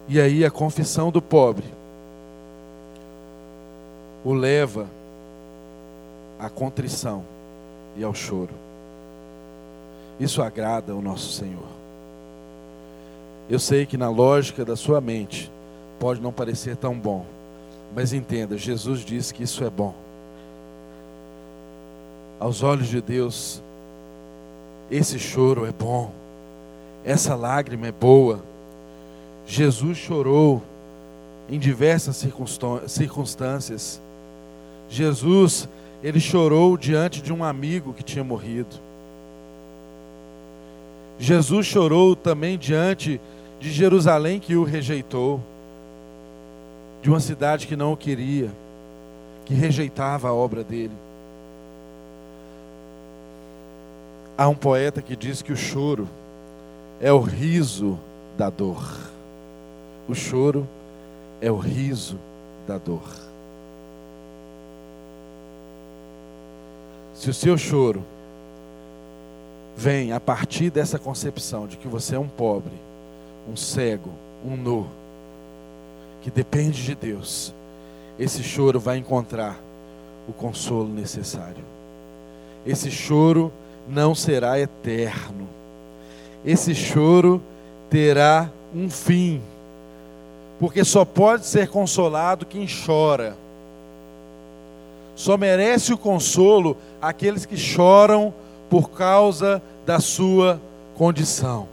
[0.07, 1.65] E aí a confissão do pobre
[4.23, 4.87] o leva
[6.39, 7.23] à contrição
[7.95, 8.68] e ao choro.
[10.19, 11.67] Isso agrada o nosso Senhor.
[13.49, 15.51] Eu sei que na lógica da sua mente
[15.99, 17.25] pode não parecer tão bom,
[17.95, 19.93] mas entenda, Jesus disse que isso é bom.
[22.39, 23.61] Aos olhos de Deus,
[24.91, 26.11] esse choro é bom,
[27.03, 28.39] essa lágrima é boa.
[29.47, 30.61] Jesus chorou
[31.49, 32.23] em diversas
[32.87, 33.99] circunstâncias.
[34.87, 35.67] Jesus,
[36.03, 38.88] ele chorou diante de um amigo que tinha morrido.
[41.19, 43.19] Jesus chorou também diante
[43.59, 45.41] de Jerusalém que o rejeitou,
[47.01, 48.49] de uma cidade que não o queria,
[49.45, 50.93] que rejeitava a obra dele.
[54.37, 56.07] Há um poeta que diz que o choro
[57.01, 57.99] é o riso
[58.37, 58.81] da dor.
[60.07, 60.65] O choro
[61.41, 62.17] é o riso
[62.65, 63.03] da dor.
[67.13, 68.01] Se o seu choro
[69.79, 72.73] vem a partir dessa concepção de que você é um pobre,
[73.49, 74.11] um cego,
[74.45, 74.85] um nu,
[76.21, 77.53] que depende de Deus,
[78.19, 79.57] esse choro vai encontrar
[80.27, 81.63] o consolo necessário.
[82.65, 83.53] Esse choro
[83.87, 85.47] não será eterno.
[86.45, 87.41] Esse choro
[87.89, 89.41] terá um fim
[90.59, 93.37] porque só pode ser consolado quem chora.
[95.15, 98.33] Só merece o consolo aqueles que choram
[98.69, 100.61] por causa da sua
[100.95, 101.67] condição.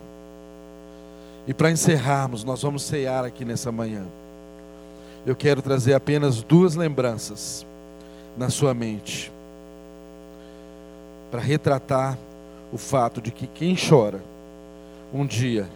[1.47, 4.05] E para encerrarmos, nós vamos cear aqui nessa manhã.
[5.24, 7.66] Eu quero trazer apenas duas lembranças
[8.36, 9.32] na sua mente
[11.30, 12.16] para retratar
[12.72, 14.20] o fato de que quem chora
[15.12, 15.68] um dia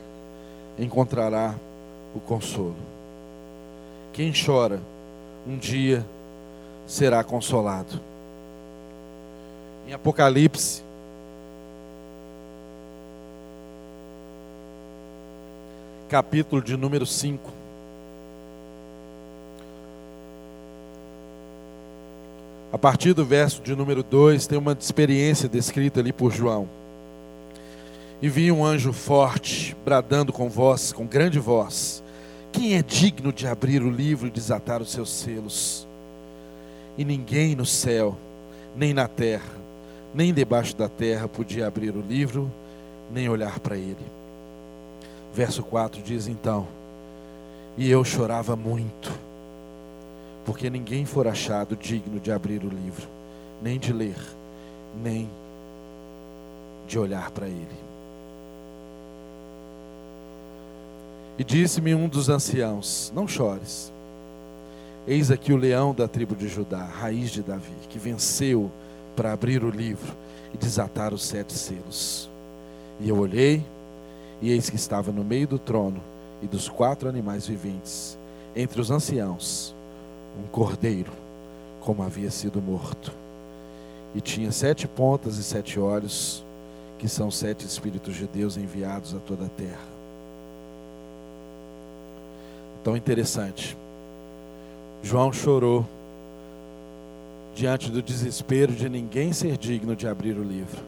[0.79, 1.55] encontrará
[2.15, 2.77] o consolo.
[4.13, 4.81] Quem chora,
[5.47, 6.05] um dia
[6.87, 8.01] será consolado.
[9.87, 10.83] Em Apocalipse,
[16.11, 17.53] capítulo de número 5.
[22.73, 26.69] A partir do verso de número 2, tem uma experiência descrita ali por João.
[28.21, 32.03] E vi um anjo forte, bradando com voz, com grande voz,
[32.53, 35.87] quem é digno de abrir o livro e desatar os seus selos?
[36.99, 38.17] E ninguém no céu,
[38.75, 39.55] nem na terra,
[40.13, 42.51] nem debaixo da terra podia abrir o livro,
[43.13, 44.20] nem olhar para ele.
[45.33, 46.67] Verso 4 diz então:
[47.77, 49.13] E eu chorava muito,
[50.45, 53.09] porque ninguém for achado digno de abrir o livro,
[53.63, 54.19] nem de ler,
[55.03, 55.29] nem
[56.87, 57.91] de olhar para ele.
[61.39, 63.93] E disse-me um dos anciãos: Não chores.
[65.07, 68.71] Eis aqui o leão da tribo de Judá, raiz de Davi, que venceu
[69.17, 70.15] para abrir o livro
[70.53, 72.29] e desatar os sete selos.
[73.01, 73.65] E eu olhei,
[74.41, 76.01] e eis que estava no meio do trono
[76.43, 78.19] e dos quatro animais viventes,
[78.57, 79.75] entre os anciãos,
[80.39, 81.13] um cordeiro,
[81.81, 83.13] como havia sido morto.
[84.15, 86.45] E tinha sete pontas e sete olhos,
[86.99, 89.89] que são sete espíritos de Deus enviados a toda a terra.
[92.83, 93.77] Tão interessante.
[95.03, 95.87] João chorou
[97.55, 100.83] diante do desespero de ninguém ser digno de abrir o livro.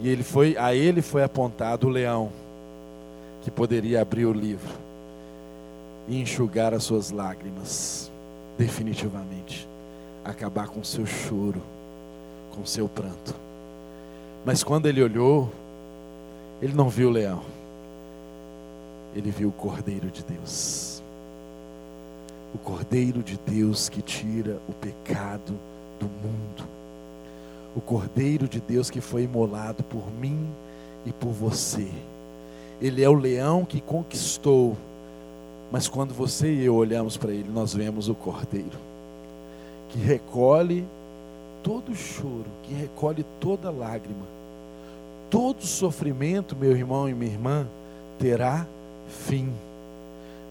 [0.00, 2.30] E ele foi, a ele foi apontado o leão
[3.42, 4.74] que poderia abrir o livro
[6.08, 8.10] e enxugar as suas lágrimas,
[8.58, 9.68] definitivamente,
[10.24, 11.62] acabar com seu choro,
[12.54, 13.34] com seu pranto.
[14.44, 15.50] Mas quando ele olhou,
[16.62, 17.42] ele não viu o leão
[19.14, 21.02] ele viu o Cordeiro de Deus.
[22.54, 25.58] O Cordeiro de Deus que tira o pecado
[25.98, 26.68] do mundo.
[27.74, 30.48] O Cordeiro de Deus que foi imolado por mim
[31.06, 31.88] e por você.
[32.80, 34.76] Ele é o leão que conquistou.
[35.70, 38.90] Mas quando você e eu olhamos para ele, nós vemos o Cordeiro
[39.88, 40.84] que recolhe
[41.64, 44.40] todo choro, que recolhe toda lágrima
[45.30, 47.66] todo sofrimento, meu irmão e minha irmã,
[48.18, 48.66] terá
[49.08, 49.48] fim.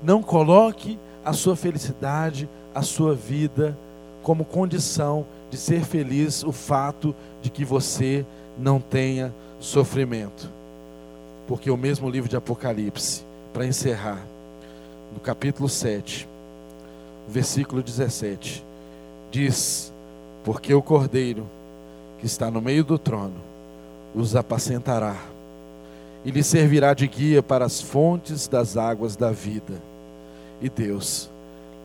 [0.02, 3.78] Não coloque a sua felicidade, a sua vida,
[4.24, 8.26] como condição de ser feliz o fato de que você
[8.58, 10.50] não tenha sofrimento.
[11.48, 13.24] Porque o mesmo livro de Apocalipse,
[13.54, 14.22] para encerrar,
[15.14, 16.28] no capítulo 7,
[17.28, 18.64] versículo 17,
[19.32, 19.92] diz:
[20.44, 21.46] Porque o cordeiro
[22.20, 23.50] que está no meio do trono
[24.14, 25.16] os apacentará
[26.26, 29.82] e lhe servirá de guia para as fontes das águas da vida,
[30.62, 31.30] e Deus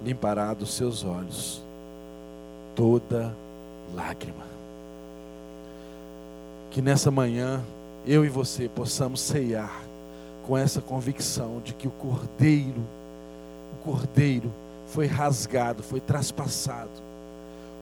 [0.05, 1.63] limpará dos seus olhos
[2.75, 3.35] toda
[3.95, 4.45] lágrima.
[6.71, 7.63] Que nessa manhã
[8.07, 9.83] eu e você possamos ceiar
[10.47, 12.83] com essa convicção de que o cordeiro,
[13.73, 14.53] o cordeiro
[14.89, 16.91] foi rasgado, foi traspassado.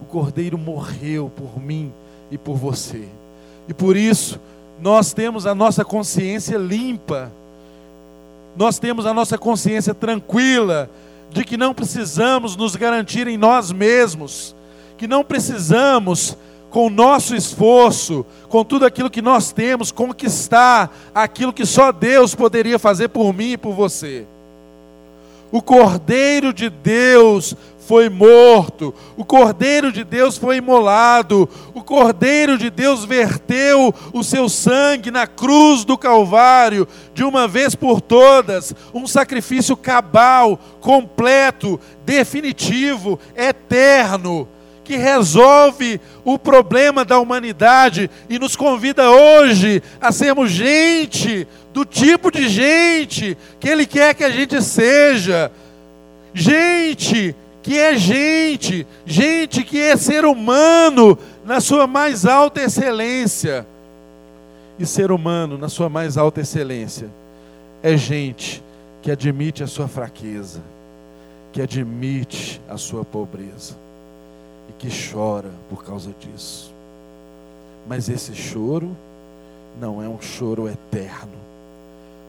[0.00, 1.92] O cordeiro morreu por mim
[2.30, 3.08] e por você.
[3.68, 4.40] E por isso,
[4.80, 7.30] nós temos a nossa consciência limpa,
[8.56, 10.90] nós temos a nossa consciência tranquila,
[11.30, 14.54] de que não precisamos nos garantir em nós mesmos,
[14.96, 16.36] que não precisamos,
[16.72, 22.34] com o nosso esforço, com tudo aquilo que nós temos, conquistar aquilo que só Deus
[22.34, 24.24] poderia fazer por mim e por você.
[25.52, 27.54] O Cordeiro de Deus
[27.86, 34.48] foi morto, o Cordeiro de Deus foi imolado, o Cordeiro de Deus verteu o seu
[34.48, 43.20] sangue na cruz do Calvário, de uma vez por todas, um sacrifício cabal, completo, definitivo,
[43.36, 44.48] eterno,
[44.84, 52.30] que resolve o problema da humanidade e nos convida hoje a sermos gente, do tipo
[52.30, 55.50] de gente que Ele quer que a gente seja.
[56.34, 63.66] Gente que é gente, gente que é ser humano na sua mais alta excelência.
[64.78, 67.08] E ser humano na sua mais alta excelência
[67.82, 68.62] é gente
[69.00, 70.60] que admite a sua fraqueza,
[71.52, 73.76] que admite a sua pobreza
[74.72, 76.72] e que chora por causa disso.
[77.86, 78.96] Mas esse choro
[79.80, 81.32] não é um choro eterno,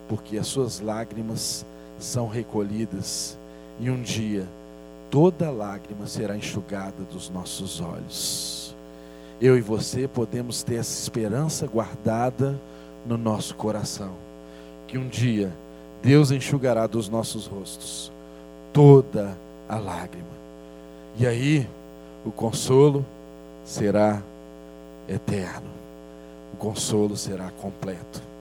[0.07, 1.65] porque as suas lágrimas
[1.99, 3.37] são recolhidas
[3.79, 4.47] e um dia
[5.09, 8.75] toda lágrima será enxugada dos nossos olhos.
[9.39, 12.59] Eu e você podemos ter essa esperança guardada
[13.05, 14.11] no nosso coração,
[14.87, 15.51] que um dia
[16.01, 18.11] Deus enxugará dos nossos rostos
[18.71, 19.37] toda
[19.69, 20.33] a lágrima.
[21.17, 21.67] E aí
[22.25, 23.05] o consolo
[23.65, 24.21] será
[25.07, 25.69] eterno.
[26.53, 28.32] O consolo será completo.